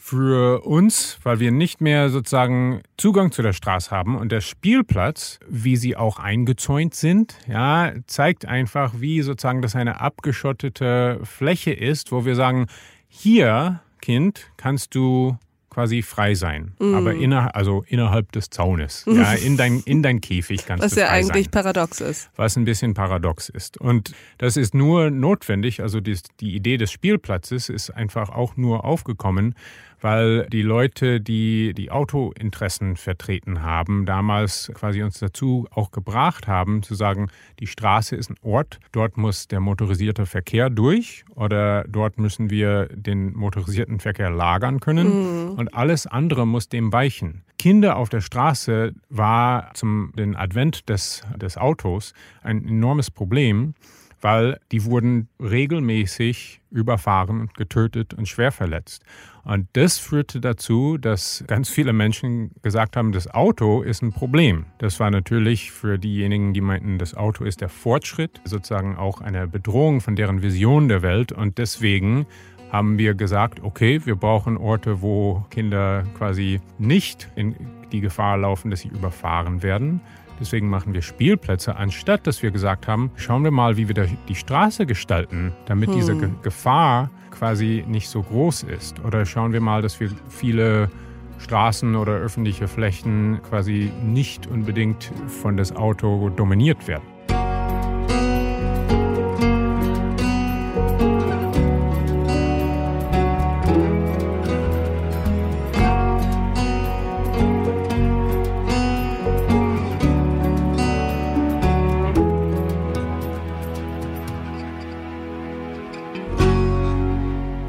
für 0.00 0.64
uns, 0.64 1.18
weil 1.22 1.40
wir 1.40 1.50
nicht 1.50 1.80
mehr 1.80 2.08
sozusagen 2.08 2.80
Zugang 2.96 3.32
zu 3.32 3.42
der 3.42 3.52
Straße 3.52 3.90
haben 3.90 4.16
und 4.16 4.32
der 4.32 4.40
Spielplatz, 4.40 5.38
wie 5.48 5.76
sie 5.76 5.96
auch 5.96 6.18
eingezäunt 6.18 6.94
sind, 6.94 7.36
ja, 7.46 7.92
zeigt 8.06 8.46
einfach, 8.46 8.94
wie 8.98 9.22
sozusagen 9.22 9.60
das 9.60 9.76
eine 9.76 10.00
abgeschottete 10.00 11.20
Fläche 11.24 11.72
ist, 11.72 12.12
wo 12.12 12.24
wir 12.24 12.36
sagen, 12.36 12.66
hier, 13.08 13.80
Kind, 14.00 14.50
kannst 14.56 14.94
du 14.94 15.36
quasi 15.78 16.02
frei 16.02 16.34
sein. 16.34 16.72
Mm. 16.80 16.94
Aber 16.96 17.14
inner, 17.14 17.54
also 17.54 17.84
innerhalb 17.86 18.32
des 18.32 18.50
Zaunes. 18.50 19.04
Ja, 19.18 19.32
in 19.32 19.56
dein, 19.56 19.80
in 19.84 20.02
dein 20.02 20.20
Käfig 20.20 20.64
kannst 20.64 20.84
Was 20.84 20.94
du 20.94 21.00
ja 21.00 21.08
eigentlich 21.08 21.46
sein. 21.46 21.50
paradox 21.50 22.00
ist. 22.00 22.30
Was 22.36 22.56
ein 22.56 22.64
bisschen 22.64 22.94
paradox 22.94 23.48
ist. 23.48 23.80
Und 23.80 24.12
das 24.38 24.56
ist 24.56 24.74
nur 24.74 25.10
notwendig, 25.10 25.82
also 25.82 26.00
die, 26.00 26.16
die 26.40 26.54
Idee 26.54 26.76
des 26.76 26.92
Spielplatzes 26.92 27.68
ist 27.68 27.90
einfach 27.90 28.28
auch 28.28 28.56
nur 28.56 28.84
aufgekommen, 28.84 29.54
weil 30.00 30.46
die 30.50 30.62
Leute, 30.62 31.20
die 31.20 31.74
die 31.74 31.90
Autointeressen 31.90 32.96
vertreten 32.96 33.62
haben, 33.62 34.06
damals 34.06 34.70
quasi 34.74 35.02
uns 35.02 35.18
dazu 35.18 35.66
auch 35.70 35.90
gebracht 35.90 36.46
haben, 36.46 36.82
zu 36.82 36.94
sagen, 36.94 37.28
die 37.60 37.66
Straße 37.66 38.16
ist 38.16 38.30
ein 38.30 38.36
Ort, 38.42 38.78
dort 38.92 39.16
muss 39.16 39.48
der 39.48 39.60
motorisierte 39.60 40.26
Verkehr 40.26 40.70
durch 40.70 41.24
oder 41.34 41.84
dort 41.88 42.18
müssen 42.18 42.50
wir 42.50 42.86
den 42.86 43.36
motorisierten 43.36 44.00
Verkehr 44.00 44.30
lagern 44.30 44.80
können 44.80 45.50
mhm. 45.50 45.50
und 45.52 45.74
alles 45.74 46.06
andere 46.06 46.46
muss 46.46 46.68
dem 46.68 46.92
weichen. 46.92 47.42
Kinder 47.58 47.96
auf 47.96 48.08
der 48.08 48.20
Straße 48.20 48.94
war 49.08 49.74
zum 49.74 50.12
den 50.16 50.36
Advent 50.36 50.88
des, 50.88 51.22
des 51.36 51.56
Autos 51.56 52.14
ein 52.42 52.66
enormes 52.66 53.10
Problem 53.10 53.74
weil 54.20 54.58
die 54.72 54.84
wurden 54.84 55.28
regelmäßig 55.40 56.60
überfahren 56.70 57.50
getötet 57.56 58.14
und 58.14 58.28
schwer 58.28 58.52
verletzt. 58.52 59.02
Und 59.44 59.66
das 59.72 59.98
führte 59.98 60.40
dazu, 60.40 60.98
dass 60.98 61.42
ganz 61.46 61.70
viele 61.70 61.94
Menschen 61.94 62.50
gesagt 62.62 62.96
haben, 62.96 63.12
das 63.12 63.28
Auto 63.32 63.80
ist 63.80 64.02
ein 64.02 64.12
Problem. 64.12 64.66
Das 64.76 65.00
war 65.00 65.10
natürlich 65.10 65.72
für 65.72 65.98
diejenigen, 65.98 66.52
die 66.52 66.60
meinten, 66.60 66.98
das 66.98 67.14
Auto 67.14 67.44
ist 67.44 67.62
der 67.62 67.70
Fortschritt, 67.70 68.42
sozusagen 68.44 68.96
auch 68.96 69.22
eine 69.22 69.46
Bedrohung 69.46 70.02
von 70.02 70.16
deren 70.16 70.42
Vision 70.42 70.88
der 70.88 71.00
Welt. 71.00 71.32
Und 71.32 71.56
deswegen 71.56 72.26
haben 72.70 72.98
wir 72.98 73.14
gesagt, 73.14 73.60
okay, 73.62 74.04
wir 74.04 74.16
brauchen 74.16 74.58
Orte, 74.58 75.00
wo 75.00 75.46
Kinder 75.50 76.04
quasi 76.16 76.60
nicht 76.78 77.30
in 77.34 77.56
die 77.92 78.00
Gefahr 78.00 78.36
laufen, 78.36 78.70
dass 78.70 78.80
sie 78.80 78.88
überfahren 78.88 79.62
werden. 79.62 80.02
Deswegen 80.40 80.68
machen 80.68 80.94
wir 80.94 81.02
Spielplätze, 81.02 81.76
anstatt 81.76 82.26
dass 82.26 82.42
wir 82.42 82.50
gesagt 82.50 82.86
haben, 82.86 83.10
schauen 83.16 83.44
wir 83.44 83.50
mal, 83.50 83.76
wie 83.76 83.88
wir 83.88 84.08
die 84.28 84.34
Straße 84.34 84.86
gestalten, 84.86 85.52
damit 85.66 85.88
hm. 85.88 85.96
diese 85.96 86.16
Ge 86.16 86.28
Gefahr 86.42 87.10
quasi 87.30 87.84
nicht 87.86 88.08
so 88.08 88.22
groß 88.22 88.64
ist. 88.64 89.04
Oder 89.04 89.24
schauen 89.26 89.52
wir 89.52 89.60
mal, 89.60 89.82
dass 89.82 90.00
wir 90.00 90.10
viele 90.28 90.90
Straßen 91.38 91.94
oder 91.94 92.12
öffentliche 92.12 92.68
Flächen 92.68 93.40
quasi 93.48 93.92
nicht 94.02 94.46
unbedingt 94.46 95.12
von 95.26 95.56
das 95.56 95.74
Auto 95.74 96.30
dominiert 96.30 96.88
werden. 96.88 97.17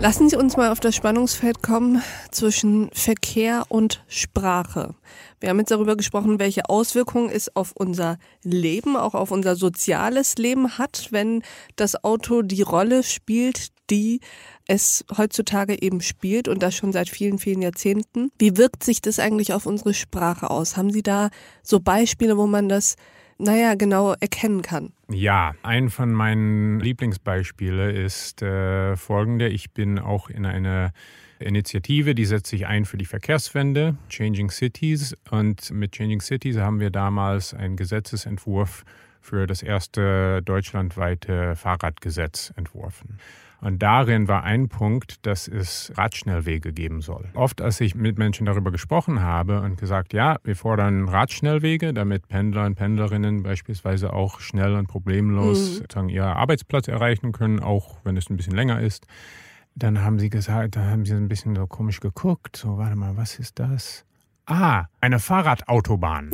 Lassen 0.09 0.27
Sie 0.27 0.37
uns 0.37 0.57
mal 0.57 0.71
auf 0.71 0.79
das 0.79 0.95
Spannungsfeld 0.95 1.61
kommen 1.61 2.01
zwischen 2.31 2.89
Verkehr 2.93 3.65
und 3.69 4.03
Sprache. 4.07 4.95
Wir 5.39 5.49
haben 5.49 5.59
jetzt 5.59 5.69
darüber 5.69 5.95
gesprochen, 5.95 6.39
welche 6.39 6.67
Auswirkungen 6.67 7.29
es 7.29 7.55
auf 7.55 7.73
unser 7.75 8.17
Leben, 8.41 8.97
auch 8.97 9.13
auf 9.13 9.29
unser 9.29 9.55
soziales 9.55 10.39
Leben 10.39 10.79
hat, 10.79 11.09
wenn 11.11 11.43
das 11.75 12.03
Auto 12.03 12.41
die 12.41 12.63
Rolle 12.63 13.03
spielt, 13.03 13.67
die 13.91 14.21
es 14.65 15.05
heutzutage 15.15 15.79
eben 15.79 16.01
spielt 16.01 16.47
und 16.47 16.63
das 16.63 16.73
schon 16.73 16.91
seit 16.91 17.07
vielen, 17.09 17.37
vielen 17.37 17.61
Jahrzehnten. 17.61 18.31
Wie 18.39 18.57
wirkt 18.57 18.83
sich 18.83 19.03
das 19.03 19.19
eigentlich 19.19 19.53
auf 19.53 19.67
unsere 19.67 19.93
Sprache 19.93 20.49
aus? 20.49 20.75
Haben 20.75 20.91
Sie 20.91 21.03
da 21.03 21.29
so 21.61 21.79
Beispiele, 21.79 22.35
wo 22.35 22.47
man 22.47 22.67
das 22.67 22.95
naja, 23.39 23.75
genau 23.75 24.13
erkennen 24.19 24.61
kann. 24.61 24.91
Ja, 25.09 25.53
ein 25.63 25.89
von 25.89 26.11
meinen 26.11 26.79
Lieblingsbeispielen 26.79 27.95
ist 27.95 28.41
äh, 28.41 28.95
folgende. 28.95 29.47
Ich 29.47 29.71
bin 29.71 29.97
auch 29.97 30.29
in 30.29 30.45
einer 30.45 30.91
Initiative, 31.39 32.15
die 32.15 32.25
setzt 32.25 32.47
sich 32.47 32.67
ein 32.67 32.85
für 32.85 32.97
die 32.97 33.05
Verkehrswende, 33.05 33.95
Changing 34.09 34.51
Cities. 34.51 35.15
Und 35.31 35.71
mit 35.71 35.93
Changing 35.93 36.21
Cities 36.21 36.57
haben 36.57 36.79
wir 36.79 36.89
damals 36.89 37.53
einen 37.53 37.77
Gesetzesentwurf 37.77 38.83
für 39.21 39.47
das 39.47 39.63
erste 39.63 40.41
deutschlandweite 40.43 41.55
Fahrradgesetz 41.55 42.53
entworfen. 42.55 43.19
Und 43.61 43.83
darin 43.83 44.27
war 44.27 44.43
ein 44.43 44.69
Punkt, 44.69 45.25
dass 45.25 45.47
es 45.47 45.91
Radschnellwege 45.95 46.71
geben 46.71 47.01
soll. 47.01 47.29
Oft, 47.33 47.61
als 47.61 47.81
ich 47.81 47.93
mit 47.93 48.17
Menschen 48.17 48.45
darüber 48.45 48.71
gesprochen 48.71 49.21
habe 49.21 49.61
und 49.61 49.77
gesagt, 49.77 50.13
ja, 50.13 50.37
wir 50.43 50.55
fordern 50.55 51.09
Radschnellwege, 51.09 51.93
damit 51.93 52.27
Pendler 52.29 52.65
und 52.65 52.75
Pendlerinnen 52.75 53.43
beispielsweise 53.43 54.13
auch 54.13 54.39
schnell 54.39 54.75
und 54.75 54.87
problemlos 54.87 55.81
mhm. 55.95 56.09
ihren 56.09 56.29
Arbeitsplatz 56.29 56.87
erreichen 56.87 57.33
können, 57.33 57.59
auch 57.59 57.97
wenn 58.03 58.15
es 58.15 58.29
ein 58.29 58.37
bisschen 58.37 58.55
länger 58.55 58.79
ist. 58.79 59.07
Dann 59.75 60.03
haben 60.03 60.19
sie 60.19 60.29
gesagt, 60.29 60.75
da 60.77 60.85
haben 60.85 61.05
sie 61.05 61.13
ein 61.13 61.27
bisschen 61.27 61.55
so 61.55 61.67
komisch 61.67 61.99
geguckt, 61.99 62.55
so, 62.55 62.77
warte 62.77 62.95
mal, 62.95 63.17
was 63.17 63.39
ist 63.39 63.59
das? 63.59 64.05
Ah, 64.45 64.85
eine 64.99 65.19
Fahrradautobahn. 65.19 66.31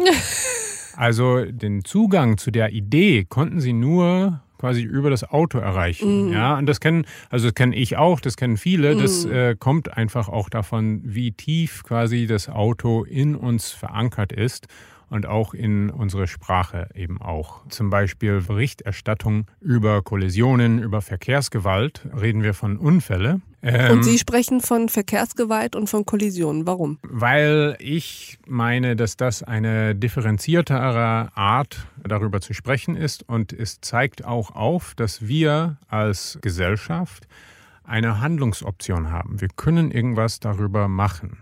also 0.96 1.44
den 1.44 1.84
Zugang 1.84 2.38
zu 2.38 2.51
der 2.51 2.72
Idee 2.72 3.25
konnten 3.25 3.60
sie 3.60 3.74
nur 3.74 4.41
quasi 4.65 4.81
über 4.81 5.12
das 5.12 5.24
Auto 5.24 5.60
erreichen. 5.60 6.29
Mhm. 6.29 6.34
Ja, 6.34 6.57
und 6.57 6.65
das 6.65 6.79
kennen, 6.79 7.05
also 7.29 7.45
das 7.45 7.53
kenne 7.53 7.75
ich 7.75 7.98
auch, 7.98 8.19
das 8.19 8.36
kennen 8.36 8.57
viele. 8.57 8.95
Mhm. 8.95 9.00
Das 9.00 9.24
äh, 9.25 9.55
kommt 9.55 9.95
einfach 9.95 10.27
auch 10.27 10.50
davon, 10.50 11.01
wie 11.03 11.34
tief 11.34 11.84
quasi 11.84 12.25
das 12.25 12.50
Auto 12.50 13.03
in 13.03 13.36
uns 13.36 13.72
verankert 13.72 14.31
ist 14.31 14.67
und 15.12 15.27
auch 15.27 15.53
in 15.53 15.91
unsere 15.91 16.25
Sprache 16.25 16.89
eben 16.95 17.22
auch. 17.22 17.62
Zum 17.69 17.91
Beispiel 17.91 18.41
Berichterstattung 18.41 19.45
über 19.62 20.01
Kollisionen, 20.01 20.79
über 20.79 21.03
Verkehrsgewalt, 21.03 22.07
reden 22.19 22.41
wir 22.41 22.55
von 22.55 22.77
Unfälle. 22.77 23.41
Ähm, 23.65 23.98
und 23.98 24.03
Sie 24.03 24.19
sprechen 24.19 24.62
von 24.62 24.89
Verkehrsgewalt 24.89 25.75
und 25.75 25.89
von 25.89 26.05
Kollisionen. 26.05 26.67
Warum? 26.67 27.00
Weil 27.01 27.75
ich 27.79 28.38
meine, 28.45 28.95
dass 28.95 29.17
das 29.17 29.41
eine 29.41 29.95
differenziertere 29.95 31.36
Art 31.36 31.88
darüber 32.03 32.41
zu 32.41 32.53
sprechen 32.53 32.95
ist 32.95 33.27
und 33.27 33.51
es 33.51 33.81
zeigt 33.81 34.24
auch 34.24 34.51
auf, 34.51 34.93
dass 34.93 35.27
wir 35.27 35.77
als 35.88 36.38
Gesellschaft 36.41 37.27
eine 37.84 38.22
Handlungsoption 38.22 39.12
haben. 39.12 39.41
Wir 39.41 39.50
können 39.55 39.89
irgendwas 39.89 40.39
darüber 40.39 40.88
machen. 40.88 41.38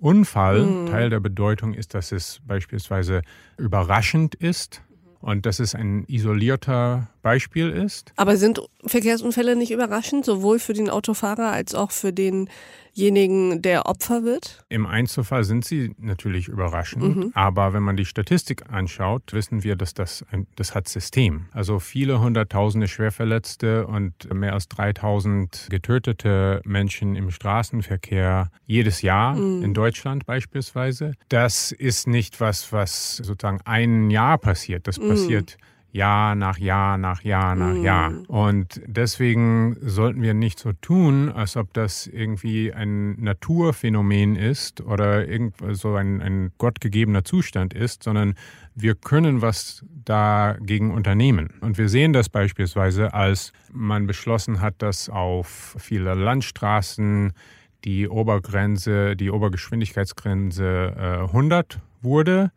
Unfall, 0.00 0.62
mhm. 0.62 0.86
Teil 0.86 1.10
der 1.10 1.20
Bedeutung 1.20 1.74
ist, 1.74 1.94
dass 1.94 2.10
es 2.10 2.40
beispielsweise 2.46 3.22
überraschend 3.58 4.34
ist 4.34 4.82
und 5.20 5.46
dass 5.46 5.60
es 5.60 5.74
ein 5.74 6.04
isolierter 6.08 7.08
Beispiel 7.20 7.70
ist. 7.70 8.12
Aber 8.16 8.36
sind 8.36 8.60
Verkehrsunfälle 8.84 9.56
nicht 9.56 9.70
überraschend, 9.70 10.24
sowohl 10.24 10.58
für 10.58 10.72
den 10.72 10.90
Autofahrer 10.90 11.52
als 11.52 11.74
auch 11.74 11.90
für 11.90 12.12
denjenigen, 12.12 13.62
der 13.62 13.86
Opfer 13.86 14.24
wird? 14.24 14.64
Im 14.68 14.86
Einzelfall 14.86 15.44
sind 15.44 15.64
sie 15.64 15.94
natürlich 15.98 16.48
überraschend, 16.48 17.16
mhm. 17.16 17.30
aber 17.34 17.72
wenn 17.72 17.82
man 17.82 17.96
die 17.96 18.04
Statistik 18.04 18.70
anschaut, 18.70 19.32
wissen 19.32 19.62
wir, 19.62 19.76
dass 19.76 19.94
das, 19.94 20.24
ein, 20.30 20.46
das 20.56 20.74
hat 20.74 20.88
System. 20.88 21.46
Also 21.52 21.78
viele 21.78 22.20
hunderttausende 22.20 22.88
Schwerverletzte 22.88 23.86
und 23.86 24.32
mehr 24.32 24.54
als 24.54 24.68
3000 24.68 25.68
getötete 25.70 26.60
Menschen 26.64 27.16
im 27.16 27.30
Straßenverkehr 27.30 28.50
jedes 28.66 29.02
Jahr 29.02 29.34
mhm. 29.36 29.62
in 29.62 29.74
Deutschland 29.74 30.26
beispielsweise. 30.26 31.12
Das 31.28 31.72
ist 31.72 32.06
nicht 32.06 32.40
was, 32.40 32.72
was 32.72 33.16
sozusagen 33.16 33.60
ein 33.64 34.10
Jahr 34.10 34.38
passiert. 34.38 34.86
Das 34.86 34.98
mhm. 34.98 35.08
passiert 35.08 35.58
Jahr 35.92 36.34
nach 36.34 36.58
Jahr 36.58 36.98
nach 36.98 37.22
Jahr 37.22 37.54
nach 37.54 37.74
mhm. 37.74 37.84
Jahr. 37.84 38.12
Und 38.28 38.80
deswegen 38.86 39.76
sollten 39.80 40.22
wir 40.22 40.34
nicht 40.34 40.58
so 40.58 40.72
tun, 40.72 41.30
als 41.30 41.56
ob 41.56 41.72
das 41.72 42.06
irgendwie 42.06 42.72
ein 42.72 43.20
Naturphänomen 43.20 44.36
ist 44.36 44.80
oder 44.80 45.24
so 45.72 45.94
ein, 45.94 46.20
ein 46.20 46.52
gottgegebener 46.58 47.24
Zustand 47.24 47.74
ist, 47.74 48.04
sondern 48.04 48.34
wir 48.74 48.94
können 48.94 49.42
was 49.42 49.84
dagegen 50.04 50.92
unternehmen. 50.92 51.50
Und 51.60 51.76
wir 51.76 51.88
sehen 51.88 52.12
das 52.12 52.28
beispielsweise, 52.28 53.12
als 53.12 53.52
man 53.72 54.06
beschlossen 54.06 54.60
hat, 54.60 54.74
dass 54.78 55.08
auf 55.08 55.76
viele 55.78 56.14
Landstraßen 56.14 57.32
die 57.84 58.08
Obergrenze, 58.08 59.16
die 59.16 59.30
Obergeschwindigkeitsgrenze 59.30 60.94
äh, 60.96 61.24
100 61.24 61.80
wurde 62.02 62.52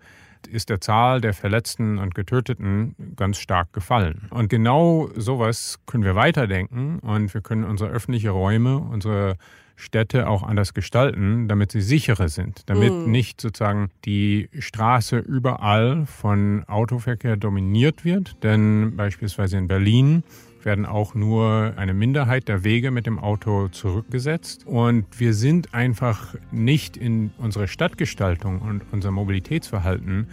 ist 0.48 0.70
der 0.70 0.82
Zahl 0.82 1.22
der 1.22 1.34
Verletzten 1.34 1.98
und 1.98 2.16
Getöteten 2.16 2.96
ganz 3.16 3.38
stark 3.38 3.74
gefallen. 3.74 4.28
Und 4.30 4.50
genau 4.50 5.10
sowas 5.16 5.80
können 5.86 6.04
wir 6.04 6.16
weiterdenken 6.16 7.00
und 7.00 7.34
wir 7.34 7.42
können 7.42 7.64
unsere 7.64 7.90
öffentlichen 7.90 8.30
Räume, 8.30 8.78
unsere 8.78 9.38
Städte 9.76 10.28
auch 10.28 10.44
anders 10.44 10.74
gestalten, 10.74 11.48
damit 11.48 11.72
sie 11.72 11.82
sicherer 11.82 12.30
sind, 12.30 12.70
damit 12.70 12.94
mm. 12.94 13.12
nicht 13.12 13.42
sozusagen 13.42 13.90
die 14.06 14.50
Straße 14.58 15.18
überall 15.18 16.06
von 16.06 16.64
Autoverkehr 16.68 17.38
dominiert 17.38 18.06
wird. 18.06 18.44
Denn 18.44 18.96
beispielsweise 18.96 19.58
in 19.58 19.68
Berlin 19.68 20.24
werden 20.65 20.86
auch 20.86 21.15
nur 21.15 21.74
eine 21.75 21.93
Minderheit 21.93 22.48
der 22.48 22.63
Wege 22.63 22.91
mit 22.91 23.05
dem 23.05 23.20
Auto 23.20 23.67
zurückgesetzt. 23.67 24.65
Und 24.65 25.05
wir 25.20 25.34
sind 25.34 25.74
einfach 25.74 26.36
nicht 26.51 26.98
in 26.98 27.32
unserer 27.38 27.67
Stadtgestaltung 27.67 28.62
und 28.62 28.84
unser 28.91 29.12
Mobilitätsverhalten 29.12 30.27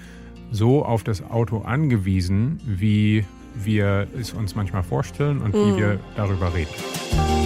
so 0.51 0.85
auf 0.85 1.05
das 1.05 1.23
Auto 1.23 1.61
angewiesen, 1.61 2.61
wie 2.65 3.25
wir 3.55 4.07
es 4.19 4.33
uns 4.33 4.55
manchmal 4.55 4.83
vorstellen 4.83 5.41
und 5.41 5.55
mhm. 5.55 5.59
wie 5.59 5.77
wir 5.79 6.01
darüber 6.17 6.55
reden. 6.55 7.40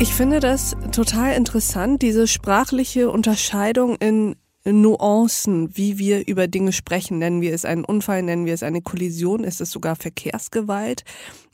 Ich 0.00 0.14
finde 0.14 0.40
das 0.40 0.74
total 0.92 1.34
interessant, 1.34 2.00
diese 2.00 2.26
sprachliche 2.26 3.10
Unterscheidung 3.10 3.96
in 3.96 4.34
Nuancen, 4.64 5.76
wie 5.76 5.98
wir 5.98 6.26
über 6.26 6.48
Dinge 6.48 6.72
sprechen. 6.72 7.18
Nennen 7.18 7.42
wir 7.42 7.52
es 7.52 7.66
einen 7.66 7.84
Unfall, 7.84 8.22
nennen 8.22 8.46
wir 8.46 8.54
es 8.54 8.62
eine 8.62 8.80
Kollision, 8.80 9.44
ist 9.44 9.60
es 9.60 9.70
sogar 9.70 9.96
Verkehrsgewalt? 9.96 11.04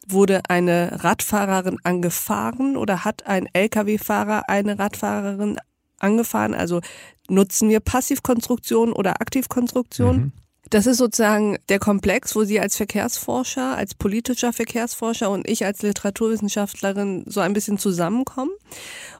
Wurde 0.07 0.43
eine 0.49 1.03
Radfahrerin 1.03 1.79
angefahren 1.83 2.77
oder 2.77 3.05
hat 3.05 3.27
ein 3.27 3.49
Lkw-Fahrer 3.53 4.49
eine 4.49 4.79
Radfahrerin 4.79 5.59
angefahren? 5.99 6.55
Also 6.55 6.83
nutzen 7.29 7.69
wir 7.69 7.81
Passivkonstruktion 7.81 8.93
oder 8.93 9.21
Aktivkonstruktion? 9.21 10.17
Mhm. 10.17 10.33
Das 10.71 10.87
ist 10.87 10.99
sozusagen 10.99 11.59
der 11.69 11.79
Komplex, 11.79 12.35
wo 12.35 12.45
Sie 12.45 12.59
als 12.59 12.77
Verkehrsforscher, 12.77 13.77
als 13.77 13.95
politischer 13.95 14.53
Verkehrsforscher 14.53 15.31
und 15.31 15.49
ich 15.49 15.65
als 15.65 15.83
Literaturwissenschaftlerin 15.83 17.25
so 17.27 17.41
ein 17.41 17.53
bisschen 17.53 17.79
zusammenkommen. 17.79 18.51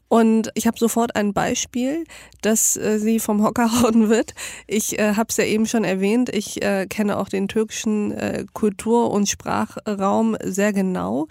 Und 0.09 0.51
ich 0.55 0.67
habe 0.67 0.79
sofort 0.79 1.17
ein 1.17 1.33
Beispiel, 1.33 2.05
das 2.41 2.77
äh, 2.77 2.99
Sie 2.99 3.19
vom 3.19 3.43
Hocker 3.45 3.71
hauen 3.83 4.09
wird. 4.09 4.35
Ich 4.67 4.99
äh, 4.99 5.15
habe 5.15 5.29
es 5.31 5.37
ja 5.37 5.45
eben 5.45 5.67
schon 5.67 5.85
erwähnt, 5.85 6.29
ich 6.35 6.63
äh, 6.63 6.87
kenne 6.87 7.19
auch 7.19 7.29
den 7.29 7.49
türkischen 7.49 8.13
äh, 8.13 8.45
Kultur- 8.53 9.11
und 9.11 9.29
Sprachraum 9.29 10.37
sehr 10.43 10.73
genau. 10.73 11.27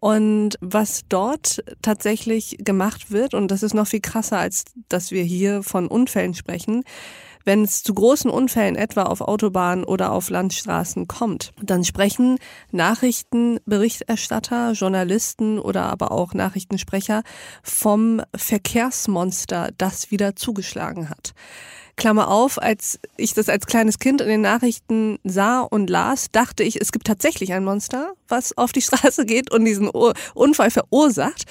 Und 0.00 0.56
was 0.60 1.02
dort 1.08 1.64
tatsächlich 1.80 2.58
gemacht 2.60 3.10
wird, 3.10 3.32
und 3.32 3.50
das 3.50 3.62
ist 3.62 3.74
noch 3.74 3.86
viel 3.86 4.00
krasser, 4.00 4.38
als 4.38 4.64
dass 4.88 5.10
wir 5.10 5.22
hier 5.22 5.62
von 5.62 5.88
Unfällen 5.88 6.34
sprechen, 6.34 6.84
wenn 7.44 7.62
es 7.62 7.82
zu 7.82 7.94
großen 7.94 8.30
Unfällen 8.30 8.76
etwa 8.76 9.04
auf 9.04 9.20
Autobahnen 9.20 9.84
oder 9.84 10.12
auf 10.12 10.30
Landstraßen 10.30 11.08
kommt, 11.08 11.52
dann 11.62 11.84
sprechen 11.84 12.38
Nachrichtenberichterstatter, 12.72 14.72
Journalisten 14.72 15.58
oder 15.58 15.84
aber 15.84 16.12
auch 16.12 16.34
Nachrichtensprecher 16.34 17.22
vom 17.62 18.22
Verkehrsmonster, 18.34 19.70
das 19.76 20.10
wieder 20.10 20.36
zugeschlagen 20.36 21.10
hat. 21.10 21.34
Klammer 21.96 22.28
auf, 22.28 22.60
als 22.60 22.98
ich 23.16 23.34
das 23.34 23.48
als 23.48 23.66
kleines 23.66 23.98
Kind 23.98 24.20
in 24.20 24.28
den 24.28 24.40
Nachrichten 24.40 25.18
sah 25.22 25.60
und 25.60 25.88
las, 25.88 26.26
dachte 26.32 26.64
ich, 26.64 26.80
es 26.80 26.90
gibt 26.90 27.06
tatsächlich 27.06 27.52
ein 27.52 27.64
Monster, 27.64 28.14
was 28.26 28.56
auf 28.58 28.72
die 28.72 28.82
Straße 28.82 29.24
geht 29.26 29.52
und 29.52 29.64
diesen 29.64 29.88
Unfall 29.88 30.70
verursacht. 30.70 31.44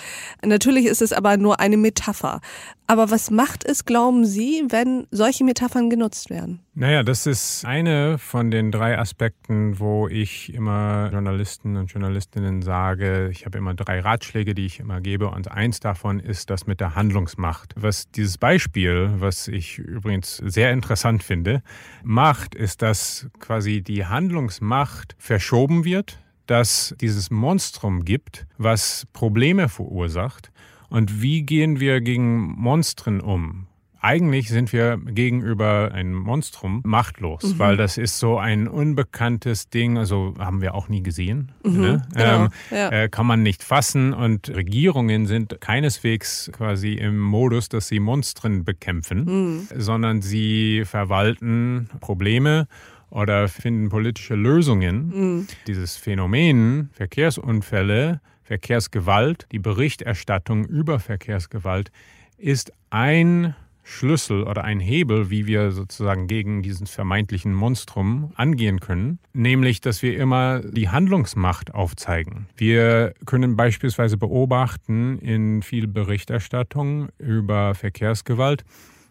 Natürlich 0.46 0.86
ist 0.86 1.02
es 1.02 1.14
aber 1.14 1.38
nur 1.38 1.60
eine 1.60 1.78
Metapher. 1.78 2.42
Aber 2.86 3.12
was 3.12 3.32
macht 3.32 3.64
es, 3.66 3.86
glauben 3.86 4.26
Sie, 4.26 4.66
wenn 4.70 5.08
solche 5.10 5.46
Metaphern 5.46 5.90
genutzt 5.90 6.30
werden? 6.30 6.60
Naja, 6.74 7.04
das 7.04 7.26
ist 7.26 7.66
eine 7.66 8.18
von 8.18 8.52
den 8.52 8.72
drei 8.72 8.98
Aspekten, 8.98 9.80
wo 9.80 10.08
ich 10.10 10.54
immer 10.54 11.10
Journalisten 11.12 11.78
und 11.78 11.88
Journalistinnen 11.88 12.62
sage, 12.62 13.30
ich 13.32 13.46
habe 13.46 13.58
immer 13.58 13.74
drei 13.74 14.02
Ratschläge, 14.02 14.54
die 14.54 14.66
ich 14.66 14.80
immer 14.80 15.00
gebe 15.00 15.30
und 15.30 15.50
eins 15.50 15.80
davon 15.80 16.20
ist 16.20 16.50
das 16.50 16.68
mit 16.68 16.82
der 16.82 16.96
Handlungsmacht. 16.96 17.74
Was 17.78 18.12
dieses 18.12 18.38
Beispiel, 18.38 19.12
was 19.16 19.48
ich 19.48 19.78
übrigens 19.78 20.38
sehr 20.38 20.72
interessant 20.72 21.24
finde, 21.24 21.64
macht, 22.04 22.54
ist, 22.54 22.82
dass 22.82 23.28
quasi 23.40 23.82
die 23.82 24.06
Handlungsmacht 24.06 25.16
verschoben 25.18 25.86
wird, 25.86 26.20
dass 26.48 26.94
dieses 27.00 27.32
Monstrum 27.32 28.04
gibt, 28.04 28.46
was 28.58 29.08
Probleme 29.14 29.70
verursacht 29.70 30.52
und 30.94 31.24
wie 31.24 31.42
gehen 31.42 31.80
wir 31.80 32.02
gegen 32.02 32.54
Monstren 32.56 33.20
um? 33.20 33.66
Eigentlich 34.00 34.50
sind 34.50 34.72
wir 34.72 34.98
gegenüber 34.98 35.90
einem 35.92 36.14
Monstrum 36.14 36.82
machtlos, 36.86 37.42
mhm. 37.42 37.60
weil 37.60 37.78
das 37.78 37.98
ist 37.98 38.20
so 38.20 38.38
ein 38.38 38.68
unbekanntes 38.68 39.70
Ding, 39.70 39.98
also 39.98 40.36
haben 40.38 40.62
wir 40.62 40.76
auch 40.76 40.90
nie 40.90 41.02
gesehen. 41.02 41.52
Mhm, 41.64 41.82
ne? 41.82 42.02
genau, 42.14 42.44
ähm, 42.44 42.50
ja. 42.70 42.90
äh, 42.90 43.10
kann 43.10 43.26
man 43.26 43.42
nicht 43.42 43.64
fassen 43.64 44.14
und 44.14 44.50
Regierungen 44.50 45.26
sind 45.26 45.60
keineswegs 45.60 46.52
quasi 46.54 46.94
im 46.94 47.20
Modus, 47.20 47.70
dass 47.70 47.88
sie 47.88 48.00
Monstren 48.00 48.64
bekämpfen, 48.64 49.24
mhm. 49.26 49.68
sondern 49.76 50.22
sie 50.22 50.84
verwalten 50.86 51.90
Probleme 52.02 52.68
oder 53.10 53.48
finden 53.48 53.90
politische 53.90 54.36
Lösungen. 54.36 55.08
Mhm. 55.08 55.48
Dieses 55.66 55.98
Phänomen 55.98 56.92
Verkehrsunfälle 56.94 58.22
Verkehrsgewalt, 58.44 59.48
die 59.52 59.60
Berichterstattung 59.60 60.66
über 60.66 61.00
Verkehrsgewalt 61.00 61.92
ist 62.38 62.74
ein 62.90 63.56
Schlüssel 63.84 64.44
oder 64.44 64.64
ein 64.64 64.80
Hebel, 64.80 65.30
wie 65.30 65.46
wir 65.46 65.72
sozusagen 65.72 66.28
gegen 66.28 66.62
diesen 66.62 66.88
vermeintlichen 66.88 67.54
Monstrum 67.54 68.32
angehen 68.36 68.80
können, 68.80 69.20
nämlich 69.34 69.82
dass 69.82 70.02
wir 70.02 70.18
immer 70.18 70.62
die 70.62 70.90
Handlungsmacht 70.90 71.74
aufzeigen. 71.74 72.48
Wir 72.56 73.14
können 73.26 73.58
beispielsweise 73.58 74.18
beobachten 74.18 75.20
in 75.20 75.62
viel 75.62 75.88
Berichterstattung 75.88 77.10
über 77.18 77.76
Verkehrsgewalt, 77.76 78.64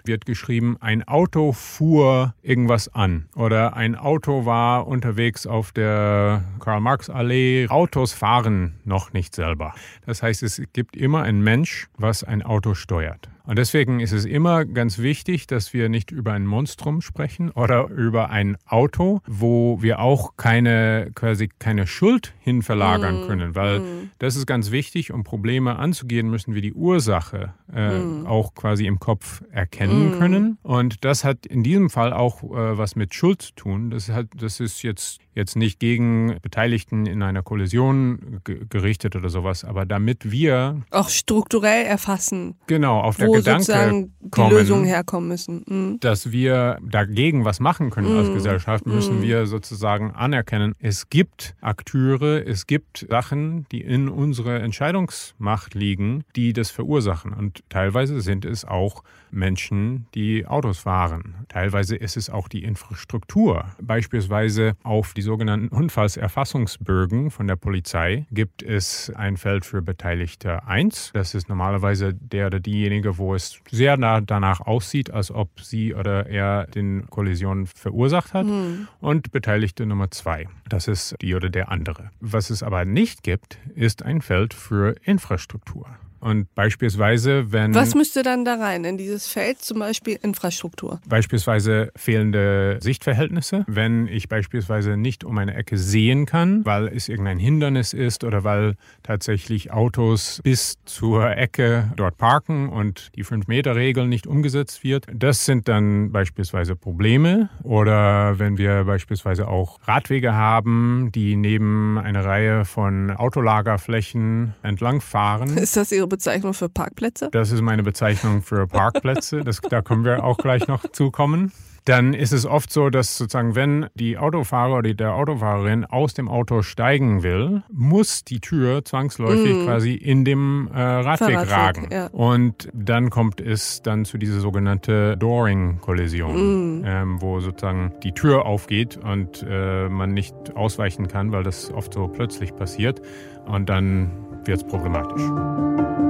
wird 0.07 0.27
geschrieben, 0.27 0.77
ein 0.81 1.03
Auto 1.07 1.53
fuhr 1.53 2.35
irgendwas 2.43 2.89
an 2.95 3.29
oder 3.35 3.77
ein 3.77 3.95
Auto 3.97 4.47
war 4.47 4.87
unterwegs 4.87 5.47
auf 5.47 5.73
der 5.73 6.45
Karl-Marx-Allee. 6.61 7.69
Autos 7.69 8.13
fahren 8.13 8.75
noch 8.85 9.13
nicht 9.13 9.35
selber. 9.35 9.75
Das 10.07 10.23
heißt, 10.23 10.43
es 10.43 10.63
gibt 10.73 10.97
immer 10.97 11.23
ein 11.23 11.43
Mensch, 11.43 11.89
was 11.97 12.25
ein 12.25 12.43
Auto 12.43 12.75
steuert. 12.75 13.29
Und 13.45 13.59
deswegen 13.59 14.01
ist 14.01 14.13
es 14.13 14.25
immer 14.25 14.65
ganz 14.65 14.99
wichtig, 14.99 15.47
dass 15.47 15.73
wir 15.73 15.89
nicht 15.89 16.11
über 16.11 16.33
ein 16.33 16.47
Monstrum 16.47 17.01
sprechen 17.01 17.51
oder 17.51 17.89
über 17.89 18.31
ein 18.31 18.57
Auto, 18.67 19.21
wo 19.27 19.83
wir 19.83 19.99
auch 19.99 20.37
keine, 20.37 21.11
quasi 21.15 21.49
keine 21.59 21.87
Schuld 21.87 22.35
hin 22.41 22.63
verlagern 22.63 23.25
mm. 23.25 23.27
können, 23.27 23.55
weil 23.55 23.81
mm. 23.81 24.11
das 24.19 24.37
ist 24.37 24.47
ganz 24.47 24.71
wichtig, 24.71 25.13
um 25.13 25.25
Probleme 25.25 25.77
anzugehen, 25.77 26.31
müssen 26.31 26.55
wir 26.55 26.63
die 26.63 26.73
Ursache 26.73 27.55
äh, 27.73 27.99
mm. 27.99 28.27
auch 28.27 28.55
quasi 28.55 28.87
im 28.87 29.01
Kopf 29.01 29.43
erkennen 29.51 30.11
mm. 30.11 30.19
können. 30.19 30.59
Und 30.63 31.05
das 31.05 31.25
hat 31.25 31.47
in 31.47 31.63
diesem 31.63 31.91
Fall 31.91 32.13
auch 32.13 32.43
äh, 32.43 32.79
was 32.79 32.97
mit 32.97 33.15
Schuld 33.15 33.43
zu 33.43 33.55
tun. 33.55 33.91
Das, 33.91 34.09
hat, 34.09 34.29
das 34.37 34.61
ist 34.61 34.83
jetzt 34.83 35.21
jetzt 35.35 35.57
nicht 35.57 35.79
gegen 35.79 36.37
Beteiligten 36.43 37.07
in 37.07 37.23
einer 37.23 37.43
Kollision 37.43 38.41
gerichtet 38.69 39.17
oder 39.17 39.29
sowas, 39.29 39.65
aber 39.65 39.87
damit 39.87 40.31
wir 40.31 40.83
auch 40.91 41.09
strukturell 41.09 41.87
erfassen. 41.87 42.57
Genau, 42.67 43.01
auf 43.01 43.17
der 43.17 43.29
Gedanke 43.29 44.09
die 44.21 44.41
Lösungen 44.51 44.85
herkommen 44.85 45.29
müssen. 45.29 45.65
Mhm. 45.67 46.01
Dass 46.01 46.33
wir 46.33 46.79
dagegen 46.83 47.45
was 47.45 47.61
machen 47.61 47.91
können 47.91 48.13
mhm. 48.13 48.19
als 48.19 48.33
Gesellschaft, 48.33 48.87
müssen 48.87 49.19
mhm. 49.19 49.23
wir 49.23 49.47
sozusagen 49.47 50.11
anerkennen, 50.13 50.75
es 50.79 51.09
gibt 51.09 51.55
Akteure, 51.61 52.47
es 52.47 52.67
gibt 52.67 53.07
Sachen, 53.09 53.67
die 53.73 53.81
in 53.81 54.09
unserer 54.09 54.61
Entscheidungsmacht 54.61 55.75
liegen, 55.75 56.25
die 56.37 56.53
das 56.53 56.71
verursachen. 56.71 57.33
Und 57.33 57.63
teilweise 57.69 58.21
sind 58.21 58.45
es 58.45 58.65
auch 58.65 59.03
Menschen, 59.31 60.07
die 60.15 60.47
Autos 60.47 60.79
fahren. 60.79 61.47
Teilweise 61.49 61.97
ist 61.97 62.17
es 62.17 62.29
auch 62.29 62.49
die 62.49 62.63
Infrastruktur. 62.65 63.65
Beispielsweise 63.81 64.75
auf 64.83 65.15
die 65.15 65.22
sogenannten 65.23 65.69
Unfallserfassungsbögen 65.69 67.31
von 67.31 67.47
der 67.47 67.57
Polizei 67.57 68.27
gibt 68.31 68.63
es 68.63 69.11
ein 69.15 69.37
Feld 69.37 69.65
für 69.65 69.83
Beteiligte 69.83 70.67
1. 70.67 71.13
Das 71.15 71.35
ist 71.35 71.49
normalerweise 71.49 72.13
der 72.15 72.49
oder 72.49 72.61
diejenige, 72.61 73.19
wo 73.19 73.35
es 73.35 73.61
sehr 73.71 73.97
nah 73.97 74.21
danach 74.21 74.61
aussieht, 74.61 75.11
als 75.11 75.31
ob 75.31 75.61
sie 75.61 75.95
oder 75.95 76.27
er 76.27 76.67
den 76.67 77.09
Kollision 77.09 77.67
verursacht 77.67 78.35
hat. 78.35 78.47
Mhm. 78.47 78.89
Und 79.01 79.33
Beteiligte 79.33 79.87
Nummer 79.87 80.11
2. 80.11 80.49
Das 80.69 80.89
ist 80.89 81.15
die 81.23 81.35
oder 81.35 81.49
der 81.49 81.71
andere. 81.71 82.11
Was 82.21 82.51
es 82.51 82.63
aber 82.63 82.85
nicht 82.85 83.23
gibt, 83.23 83.59
ist 83.75 84.03
ein 84.03 84.21
Feld 84.21 84.55
für 84.55 84.95
Infrastruktur. 85.05 85.87
Und 86.23 86.55
beispielsweise, 86.55 87.51
wenn. 87.51 87.75
Was 87.75 87.97
müsste 87.97 88.23
dann 88.23 88.45
da 88.45 88.55
rein 88.55 88.85
in 88.85 88.97
dieses 88.97 89.27
Feld, 89.27 89.61
zum 89.61 89.81
Beispiel 89.81 90.21
Infrastruktur? 90.23 91.01
Beispielsweise 91.09 91.91
fehlende 91.97 92.79
Sichtverhältnisse. 92.81 93.65
Wenn 93.67 94.07
ich 94.07 94.29
beispielsweise 94.29 94.97
nicht 94.97 95.25
um 95.25 95.37
eine 95.39 95.55
Ecke 95.55 95.77
sehen 95.77 96.25
kann, 96.25 96.65
weil 96.65 96.87
es 96.87 97.09
irgendein 97.09 97.41
Hindernis 97.41 97.93
ist 97.93 98.23
oder 98.23 98.45
weil 98.45 98.77
tatsächlich 99.03 99.73
Autos 99.73 100.41
bis 100.45 100.77
zur 100.85 101.37
Ecke 101.37 101.91
dort 101.97 102.19
parken 102.19 102.69
und 102.69 103.11
die 103.17 103.25
5-Meter-Regel 103.25 104.07
nicht 104.07 104.29
umgesetzt 104.29 104.85
wird. 104.85 105.07
Das 105.13 105.45
sind 105.45 105.67
dann 105.67 106.13
beispielsweise 106.13 106.77
Probleme. 106.77 107.51
Oder 107.65 108.39
wenn 108.39 108.59
wir 108.59 108.85
beispielsweise 108.85 109.49
auch 109.49 109.81
Radwege 109.89 110.35
haben, 110.35 111.11
die 111.13 111.35
neben 111.35 111.99
einer 111.99 112.25
Reihe 112.25 112.65
von 112.65 113.11
Autolagerflächen 113.11 114.55
entlangfahren. 114.63 115.57
Ist 115.57 115.77
das 115.77 115.91
Ihre 115.91 116.12
Bezeichnung 116.13 116.55
für 116.55 116.69
Parkplätze? 116.69 117.31
Das 117.33 117.51
ist 117.51 117.63
meine 117.63 117.83
Bezeichnung 117.83 118.43
für 118.43 118.67
Parkplätze. 118.67 119.41
Das, 119.41 119.61
da 119.61 119.83
können 119.83 120.05
wir 120.05 120.25
auch 120.25 120.37
gleich 120.37 120.69
noch 120.69 120.87
zukommen 120.93 121.53
dann 121.85 122.15
ist 122.15 122.33
es 122.33 122.47
oft 122.47 122.73
so, 122.73 122.91
dass 122.91 123.19
sozusagen, 123.19 123.55
wenn 123.55 123.87
die 123.95 124.17
Autofahrer 124.17 124.79
oder 124.79 124.95
der 124.95 125.15
Autofahrerin 125.15 125.85
aus 125.85 126.15
dem 126.15 126.29
Auto 126.29 126.63
steigen 126.63 127.23
will, 127.23 127.63
muss 127.73 128.25
die 128.25 128.41
Tür 128.41 128.85
zwangsläufig 128.85 129.57
mm. 129.57 129.65
quasi 129.65 129.95
in 129.95 130.25
dem 130.25 130.71
äh, 130.73 130.81
Radweg 130.81 131.51
ragen. 131.51 131.89
Ja. 131.91 132.07
Und 132.09 132.69
dann 132.73 133.11
kommt 133.11 133.41
es 133.41 133.83
dann 133.83 134.05
zu 134.05 134.17
dieser 134.17 134.41
sogenannte 134.41 135.17
Dooring-Kollision, 135.17 136.81
mm. 136.81 136.85
ähm, 136.87 137.21
wo 137.21 137.41
sozusagen 137.41 137.93
die 138.05 138.13
Tür 138.13 138.47
aufgeht 138.47 138.97
und 138.97 139.45
äh, 139.49 139.89
man 139.89 140.15
nicht 140.15 140.35
ausweichen 140.55 141.09
kann, 141.09 141.33
weil 141.33 141.43
das 141.43 141.73
oft 141.73 141.95
so 141.95 142.07
plötzlich 142.07 142.55
passiert. 142.55 143.03
Und 143.47 143.69
dann 143.69 144.13
wird 144.45 144.59
es 144.59 144.67
problematisch. 144.67 146.02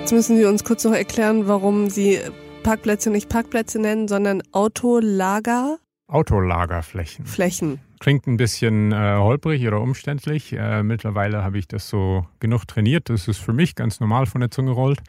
Jetzt 0.00 0.12
müssen 0.12 0.36
Sie 0.36 0.44
uns 0.44 0.64
kurz 0.64 0.84
noch 0.84 0.92
erklären, 0.92 1.48
warum 1.48 1.88
Sie 1.88 2.18
Parkplätze 2.62 3.10
nicht 3.10 3.28
Parkplätze 3.28 3.78
nennen, 3.80 4.08
sondern 4.08 4.42
Autolager. 4.52 5.78
Autolagerflächen. 6.06 7.24
Flächen. 7.24 7.80
Klingt 7.98 8.26
ein 8.26 8.36
bisschen 8.36 8.92
äh, 8.92 9.16
holprig 9.16 9.66
oder 9.66 9.80
umständlich. 9.80 10.52
Äh, 10.52 10.82
mittlerweile 10.82 11.42
habe 11.42 11.58
ich 11.58 11.68
das 11.68 11.88
so 11.88 12.26
genug 12.40 12.66
trainiert. 12.66 13.08
Das 13.08 13.28
ist 13.28 13.38
für 13.38 13.52
mich 13.52 13.74
ganz 13.74 14.00
normal 14.00 14.26
von 14.26 14.40
der 14.40 14.50
Zunge 14.50 14.72
rollt. 14.72 15.00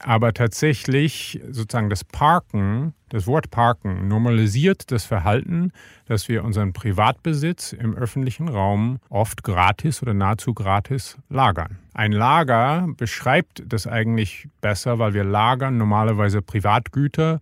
Aber 0.00 0.32
tatsächlich 0.32 1.40
sozusagen 1.50 1.90
das 1.90 2.04
Parken, 2.04 2.94
das 3.08 3.26
Wort 3.26 3.50
Parken 3.50 4.08
normalisiert 4.08 4.90
das 4.92 5.04
Verhalten, 5.04 5.72
dass 6.06 6.28
wir 6.28 6.44
unseren 6.44 6.72
Privatbesitz 6.72 7.72
im 7.72 7.94
öffentlichen 7.94 8.48
Raum 8.48 9.00
oft 9.08 9.42
gratis 9.42 10.02
oder 10.02 10.14
nahezu 10.14 10.54
gratis 10.54 11.18
lagern. 11.28 11.78
Ein 11.94 12.12
Lager 12.12 12.86
beschreibt 12.96 13.62
das 13.66 13.86
eigentlich 13.86 14.48
besser, 14.60 14.98
weil 14.98 15.14
wir 15.14 15.24
lagern 15.24 15.78
normalerweise 15.78 16.42
Privatgüter 16.42 17.40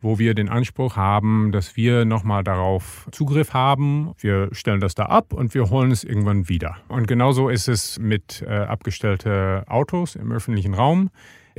wo 0.00 0.18
wir 0.18 0.34
den 0.34 0.48
Anspruch 0.48 0.96
haben, 0.96 1.52
dass 1.52 1.76
wir 1.76 2.04
nochmal 2.04 2.44
darauf 2.44 3.08
Zugriff 3.10 3.52
haben. 3.52 4.12
Wir 4.18 4.48
stellen 4.52 4.80
das 4.80 4.94
da 4.94 5.06
ab 5.06 5.32
und 5.32 5.54
wir 5.54 5.70
holen 5.70 5.90
es 5.90 6.04
irgendwann 6.04 6.48
wieder. 6.48 6.76
Und 6.88 7.08
genauso 7.08 7.48
ist 7.48 7.68
es 7.68 7.98
mit 7.98 8.42
äh, 8.42 8.48
abgestellten 8.48 9.66
Autos 9.66 10.14
im 10.14 10.32
öffentlichen 10.32 10.74
Raum. 10.74 11.10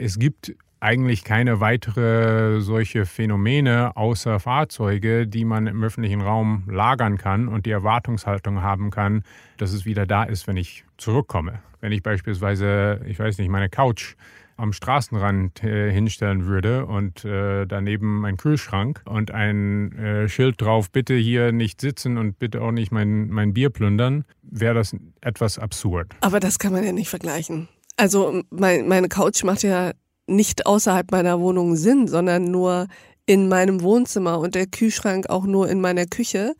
Es 0.01 0.17
gibt 0.17 0.55
eigentlich 0.79 1.25
keine 1.25 1.59
weitere 1.59 2.61
solche 2.61 3.05
Phänomene 3.05 3.97
außer 3.97 4.39
Fahrzeuge, 4.39 5.27
die 5.27 5.43
man 5.43 5.67
im 5.67 5.83
öffentlichen 5.83 6.21
Raum 6.21 6.63
lagern 6.69 7.17
kann 7.17 7.49
und 7.49 7.65
die 7.65 7.71
Erwartungshaltung 7.71 8.61
haben 8.61 8.89
kann, 8.89 9.23
dass 9.57 9.73
es 9.73 9.85
wieder 9.85 10.05
da 10.05 10.23
ist, 10.23 10.47
wenn 10.47 10.55
ich 10.55 10.85
zurückkomme. 10.97 11.59
Wenn 11.81 11.91
ich 11.91 12.01
beispielsweise, 12.01 13.01
ich 13.07 13.19
weiß 13.19 13.37
nicht, 13.39 13.49
meine 13.49 13.69
Couch 13.69 14.15
am 14.55 14.73
Straßenrand 14.73 15.63
äh, 15.63 15.91
hinstellen 15.91 16.45
würde 16.45 16.85
und 16.85 17.23
äh, 17.23 17.65
daneben 17.65 18.25
ein 18.25 18.35
Kühlschrank 18.35 19.01
und 19.05 19.31
ein 19.31 19.97
äh, 19.97 20.29
Schild 20.29 20.61
drauf, 20.61 20.91
bitte 20.91 21.15
hier 21.15 21.51
nicht 21.51 21.79
sitzen 21.79 22.17
und 22.17 22.39
bitte 22.39 22.61
auch 22.61 22.71
nicht 22.71 22.91
mein, 22.91 23.29
mein 23.29 23.53
Bier 23.53 23.69
plündern, 23.69 24.25
wäre 24.43 24.75
das 24.75 24.95
etwas 25.21 25.59
absurd. 25.59 26.13
Aber 26.21 26.39
das 26.41 26.59
kann 26.59 26.73
man 26.73 26.83
ja 26.83 26.91
nicht 26.91 27.09
vergleichen. 27.09 27.69
Also 27.99 28.43
mein, 28.49 28.87
meine 28.87 29.09
Couch 29.09 29.43
macht 29.43 29.61
ja 29.61 29.91
nicht 30.25 30.65
außerhalb 30.65 31.11
meiner 31.11 31.41
Wohnung 31.41 31.75
Sinn, 31.75 32.07
sondern 32.07 32.45
nur 32.45 32.87
in 33.25 33.49
meinem 33.49 33.81
Wohnzimmer 33.81 34.39
und 34.39 34.55
der 34.55 34.67
Kühlschrank 34.67 35.29
auch 35.29 35.43
nur 35.43 35.69
in 35.69 35.81
meiner 35.81 36.05
Küche. 36.05 36.53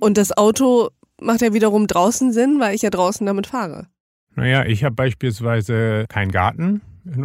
Und 0.00 0.18
das 0.18 0.36
Auto 0.36 0.88
macht 1.20 1.40
ja 1.40 1.52
wiederum 1.52 1.86
draußen 1.86 2.32
Sinn, 2.32 2.58
weil 2.58 2.74
ich 2.74 2.82
ja 2.82 2.90
draußen 2.90 3.24
damit 3.24 3.46
fahre. 3.46 3.86
Naja, 4.34 4.64
ich 4.64 4.82
habe 4.82 4.96
beispielsweise 4.96 6.06
keinen 6.08 6.32
Garten 6.32 6.80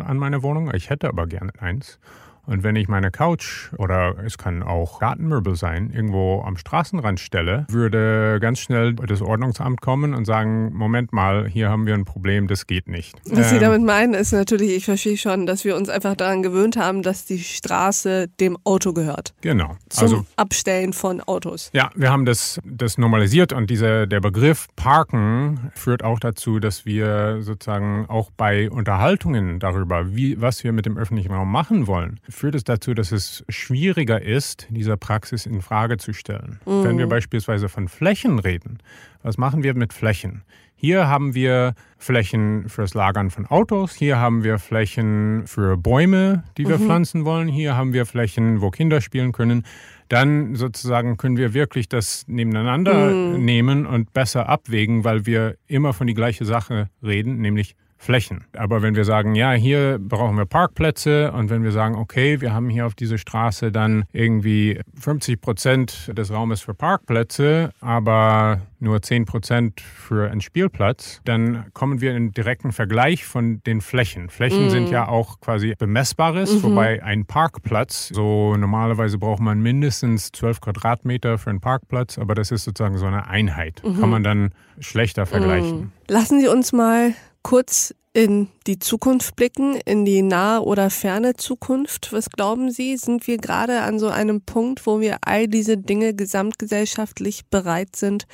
an 0.05 0.17
meiner 0.17 0.43
Wohnung. 0.43 0.71
Ich 0.75 0.91
hätte 0.91 1.07
aber 1.07 1.25
gerne 1.25 1.51
eins. 1.57 1.99
Und 2.47 2.63
wenn 2.63 2.77
ich 2.77 2.87
meine 2.87 3.11
Couch 3.11 3.73
oder 3.77 4.15
es 4.25 4.37
kann 4.37 4.63
auch 4.63 4.99
Gartenmöbel 4.99 5.55
sein, 5.55 5.91
irgendwo 5.93 6.41
am 6.41 6.57
Straßenrand 6.57 7.19
stelle, 7.19 7.65
würde 7.69 8.39
ganz 8.39 8.59
schnell 8.59 8.93
das 8.95 9.21
Ordnungsamt 9.21 9.81
kommen 9.81 10.13
und 10.13 10.25
sagen, 10.25 10.73
Moment 10.73 11.11
mal, 11.11 11.47
hier 11.47 11.69
haben 11.69 11.85
wir 11.85 11.93
ein 11.93 12.05
Problem, 12.05 12.47
das 12.47 12.65
geht 12.65 12.87
nicht. 12.87 13.15
Was 13.25 13.51
ähm, 13.51 13.57
Sie 13.57 13.59
damit 13.59 13.83
meinen, 13.83 14.13
ist 14.13 14.31
natürlich, 14.31 14.77
ich 14.77 14.85
verstehe 14.85 15.17
schon, 15.17 15.45
dass 15.45 15.65
wir 15.65 15.75
uns 15.75 15.89
einfach 15.89 16.15
daran 16.15 16.41
gewöhnt 16.41 16.77
haben, 16.77 17.03
dass 17.03 17.25
die 17.25 17.39
Straße 17.39 18.29
dem 18.39 18.57
Auto 18.63 18.93
gehört. 18.93 19.33
Genau. 19.41 19.75
Zum 19.89 20.03
also, 20.03 20.25
Abstellen 20.37 20.93
von 20.93 21.19
Autos. 21.21 21.69
Ja, 21.73 21.89
wir 21.95 22.11
haben 22.11 22.25
das, 22.25 22.61
das 22.63 22.97
normalisiert 22.97 23.51
und 23.51 23.69
dieser, 23.69 24.07
der 24.07 24.21
Begriff 24.21 24.67
Parken 24.77 25.71
führt 25.75 26.01
auch 26.01 26.19
dazu, 26.19 26.59
dass 26.59 26.85
wir 26.85 27.41
sozusagen 27.41 28.05
auch 28.07 28.31
bei 28.31 28.69
Unterhaltungen 28.69 29.59
darüber, 29.59 30.15
wie, 30.15 30.39
was 30.39 30.63
wir 30.63 30.71
mit 30.71 30.85
dem 30.85 30.97
öffentlichen 30.97 31.33
Raum 31.33 31.51
machen 31.51 31.87
wollen, 31.87 32.21
führt 32.37 32.55
es 32.55 32.63
dazu, 32.63 32.93
dass 32.93 33.11
es 33.11 33.43
schwieriger 33.49 34.21
ist, 34.21 34.67
diese 34.69 34.95
Praxis 34.95 35.45
in 35.45 35.61
Frage 35.61 35.97
zu 35.97 36.13
stellen. 36.13 36.59
Mhm. 36.65 36.83
Wenn 36.83 36.97
wir 36.97 37.07
beispielsweise 37.07 37.67
von 37.67 37.87
Flächen 37.87 38.39
reden, 38.39 38.79
was 39.23 39.37
machen 39.37 39.63
wir 39.63 39.73
mit 39.73 39.91
Flächen? 39.91 40.43
Hier 40.75 41.07
haben 41.07 41.33
wir 41.33 41.73
Flächen 41.97 42.69
fürs 42.69 42.93
Lagern 42.93 43.31
von 43.31 43.47
Autos, 43.47 43.95
hier 43.95 44.19
haben 44.19 44.43
wir 44.43 44.59
Flächen 44.59 45.47
für 45.47 45.75
Bäume, 45.75 46.43
die 46.57 46.67
wir 46.67 46.77
mhm. 46.77 46.85
pflanzen 46.85 47.25
wollen, 47.25 47.47
hier 47.47 47.75
haben 47.75 47.93
wir 47.93 48.05
Flächen, 48.05 48.61
wo 48.61 48.69
Kinder 48.69 49.01
spielen 49.01 49.31
können. 49.31 49.65
Dann 50.07 50.53
sozusagen 50.53 51.17
können 51.17 51.35
wir 51.35 51.55
wirklich 51.55 51.89
das 51.89 52.25
nebeneinander 52.27 53.09
mhm. 53.09 53.43
nehmen 53.43 53.85
und 53.87 54.13
besser 54.13 54.47
abwägen, 54.47 55.03
weil 55.03 55.25
wir 55.25 55.57
immer 55.65 55.93
von 55.93 56.05
die 56.05 56.13
gleiche 56.13 56.45
Sache 56.45 56.89
reden, 57.01 57.41
nämlich 57.41 57.75
Flächen. 57.97 58.45
Aber 58.53 58.81
wenn 58.81 58.95
wir 58.95 59.05
sagen, 59.05 59.35
ja, 59.35 59.51
hier 59.53 59.97
brauchen 59.99 60.37
wir 60.37 60.45
Parkplätze 60.45 61.31
und 61.31 61.49
wenn 61.49 61.63
wir 61.63 61.71
sagen, 61.71 61.95
okay, 61.95 62.41
wir 62.41 62.53
haben 62.53 62.69
hier 62.69 62.85
auf 62.85 62.93
dieser 62.93 63.17
Straße 63.17 63.71
dann 63.71 64.05
irgendwie 64.13 64.79
50 64.99 65.41
Prozent 65.41 66.11
des 66.15 66.31
Raumes 66.31 66.61
für 66.61 66.73
Parkplätze, 66.73 67.71
aber 67.81 68.61
nur 68.79 69.01
10 69.01 69.25
Prozent 69.25 69.81
für 69.81 70.29
einen 70.29 70.41
Spielplatz, 70.41 71.21
dann 71.25 71.65
kommen 71.73 71.99
wir 71.99 72.15
in 72.15 72.31
direkten 72.31 72.71
Vergleich 72.71 73.25
von 73.25 73.61
den 73.65 73.81
Flächen. 73.81 74.29
Flächen 74.29 74.65
mhm. 74.65 74.69
sind 74.69 74.89
ja 74.89 75.07
auch 75.07 75.39
quasi 75.39 75.73
bemessbares, 75.77 76.53
mhm. 76.53 76.63
wobei 76.63 77.03
ein 77.03 77.25
Parkplatz, 77.25 78.09
so 78.09 78.55
normalerweise 78.55 79.17
braucht 79.17 79.41
man 79.41 79.59
mindestens 79.61 80.31
12 80.31 80.61
Quadratmeter 80.61 81.39
für 81.39 81.49
einen 81.49 81.61
Parkplatz, 81.61 82.19
aber 82.19 82.35
das 82.35 82.51
ist 82.51 82.63
sozusagen 82.63 82.97
so 82.97 83.07
eine 83.07 83.27
Einheit. 83.27 83.81
Mhm. 83.83 83.99
Kann 83.99 84.09
man 84.09 84.23
dann 84.23 84.51
schlechter 84.79 85.25
vergleichen. 85.25 85.79
Mhm. 85.79 85.91
Lassen 86.07 86.39
Sie 86.39 86.47
uns 86.47 86.71
mal 86.71 87.13
kurz 87.47 87.95
in 88.11 88.49
die 88.65 88.77
Zukunft 88.77 89.37
blicken, 89.37 89.79
in 89.85 90.03
die 90.03 90.21
nahe 90.21 90.61
oder 90.61 90.89
ferne 90.89 91.33
Zukunft. 91.35 92.11
Was 92.11 92.29
glauben 92.29 92.71
Sie, 92.71 92.97
sind 92.97 93.25
wir 93.25 93.37
gerade 93.37 93.83
an 93.83 93.99
so 93.99 94.09
einem 94.09 94.41
Punkt, 94.41 94.85
wo 94.85 94.99
wir 94.99 95.19
all 95.21 95.47
diese 95.47 95.77
Dinge 95.77 96.13
gesamtgesellschaftlich 96.13 97.45
bereit 97.45 97.95
sind, 97.95 98.25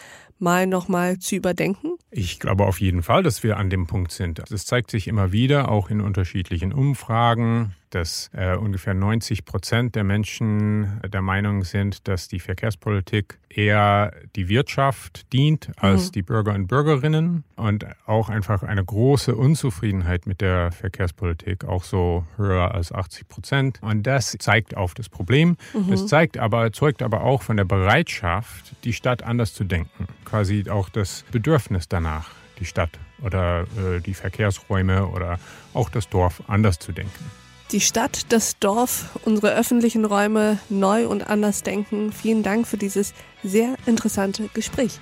mal 0.44 0.68
nochmal 0.68 1.18
zu 1.18 1.36
überdenken? 1.36 1.96
Ich 2.12 2.40
glaube 2.40 2.66
auf 2.66 2.80
jeden 2.80 3.02
Fall, 3.02 3.24
dass 3.24 3.42
wir 3.42 3.58
an 3.58 3.72
dem 3.72 3.88
Punkt 3.88 4.12
sind. 4.12 4.42
Das 4.50 4.66
zeigt 4.66 4.92
sich 4.92 5.08
immer 5.08 5.32
wieder, 5.32 5.70
auch 5.70 5.90
in 5.90 6.02
unterschiedlichen 6.02 6.74
Umfragen 6.74 7.74
dass 7.94 8.32
äh, 8.34 8.56
ungefähr 8.56 8.94
90 8.94 9.46
Prozent 9.46 9.96
der 9.96 10.04
Menschen 10.04 11.00
der 11.08 11.22
Meinung 11.22 11.64
sind, 11.64 12.08
dass 12.08 12.28
die 12.28 12.40
Verkehrspolitik 12.40 13.40
eher 13.50 14.14
die 14.36 14.50
Wirtschaft 14.50 15.32
dient 15.32 15.72
als 15.78 16.08
mhm. 16.08 16.12
die 16.14 16.22
Bürger 16.24 16.54
und 16.54 16.68
Bürgerinnen 16.68 17.44
und 17.56 17.86
auch 18.08 18.30
einfach 18.30 18.64
eine 18.64 18.84
große 18.84 19.36
Unzufriedenheit 19.36 20.26
mit 20.26 20.42
der 20.42 20.72
Verkehrspolitik, 20.72 21.66
auch 21.66 21.84
so 21.84 22.26
höher 22.38 22.74
als 22.74 22.92
80 22.92 23.28
Prozent. 23.28 23.80
Und 23.82 24.04
das 24.04 24.36
zeigt 24.40 24.76
auf 24.76 24.96
das 24.96 25.10
Problem. 25.10 25.58
Mhm. 25.74 25.92
Das 25.92 26.08
zeigt 26.08 26.38
aber, 26.38 26.74
zeugt 26.74 27.04
aber 27.04 27.24
auch 27.24 27.44
von 27.44 27.58
der 27.58 27.66
Bereitschaft, 27.66 28.74
die 28.84 28.94
Stadt 28.94 29.22
anders 29.22 29.54
zu 29.54 29.64
denken. 29.64 30.08
Quasi 30.34 30.68
auch 30.68 30.90
das 30.90 31.26
Bedürfnis 31.32 31.88
danach, 31.88 32.32
die 32.60 32.66
Stadt 32.66 32.90
oder 33.22 33.68
äh, 33.78 34.00
die 34.04 34.16
Verkehrsräume 34.16 35.06
oder 35.10 35.38
auch 35.76 35.92
das 35.92 36.10
Dorf 36.10 36.42
anders 36.48 36.80
zu 36.80 36.92
denken. 36.92 37.24
die 37.72 37.80
Stadt, 37.82 38.32
das 38.34 38.58
Dorf, 38.58 39.12
unsere 39.26 39.54
öffentlichen 39.54 40.06
Räume 40.06 40.58
neu 40.70 41.08
und 41.08 41.28
anders 41.28 41.62
denken. 41.62 42.12
Vielen 42.12 42.42
Dank 42.42 42.66
für 42.66 42.78
dieses 42.78 43.14
sehr 43.44 43.76
interessante 43.86 44.50
Gespräch. 44.56 45.00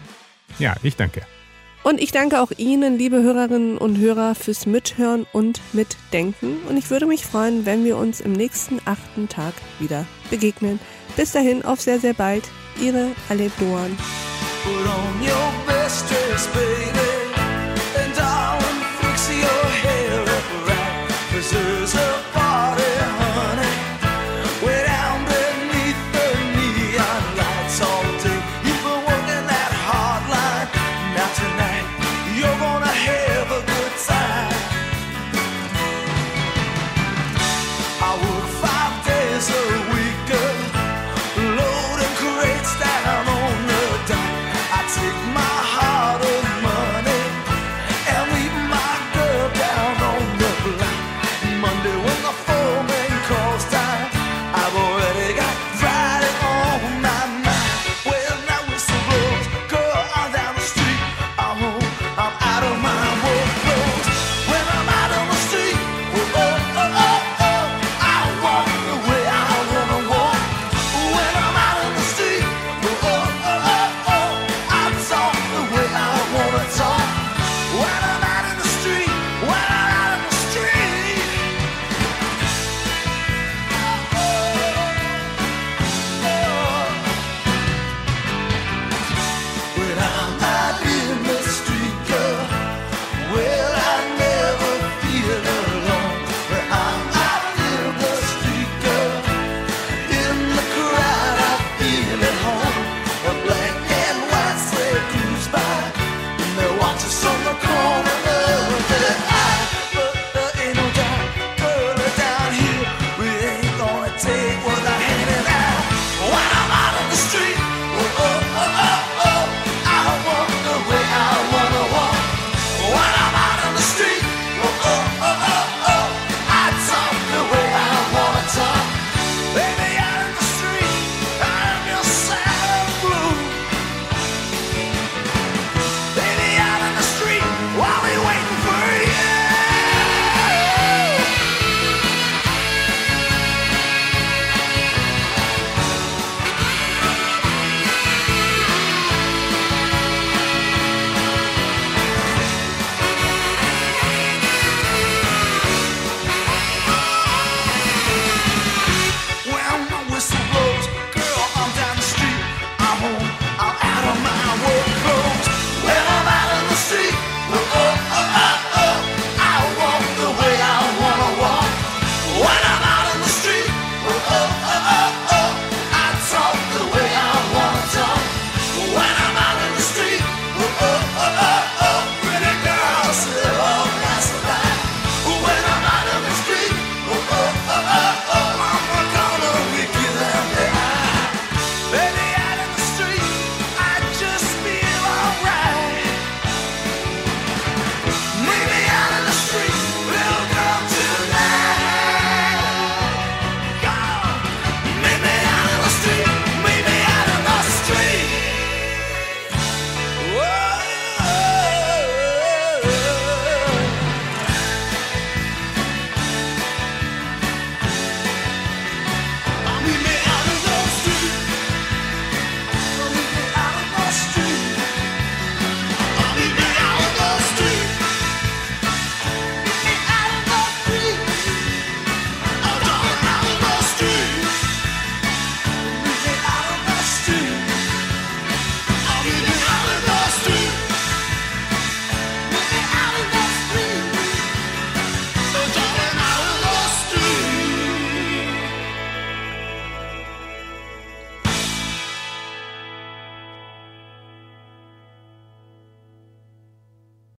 Ja, 0.59 0.75
ich 0.83 0.97
danke. 0.97 1.21
Und 1.83 2.01
ich 2.01 2.11
danke 2.11 2.41
auch 2.41 2.51
Ihnen, 2.57 2.97
liebe 2.97 3.23
Hörerinnen 3.23 3.77
und 3.77 3.99
Hörer, 3.99 4.35
fürs 4.35 4.65
Mithören 4.65 5.25
und 5.31 5.61
Mitdenken. 5.71 6.57
Und 6.67 6.75
ich 6.75 6.89
würde 6.89 7.05
mich 7.05 7.25
freuen, 7.25 7.65
wenn 7.65 7.85
wir 7.85 7.95
uns 7.95 8.19
im 8.19 8.33
nächsten 8.33 8.81
achten 8.83 9.29
Tag 9.29 9.53
wieder 9.79 10.05
begegnen. 10.29 10.81
Bis 11.15 11.31
dahin, 11.31 11.63
auf 11.63 11.79
sehr, 11.79 12.01
sehr 12.01 12.15
bald. 12.15 12.43
Ihre 12.81 13.11
Aleb 13.29 13.57
Doan. 13.59 13.97
Put 14.63 14.87
on 14.87 15.23
your 15.23 15.65
best 15.65 16.07
dress, 16.07 16.45
baby. 16.53 17.00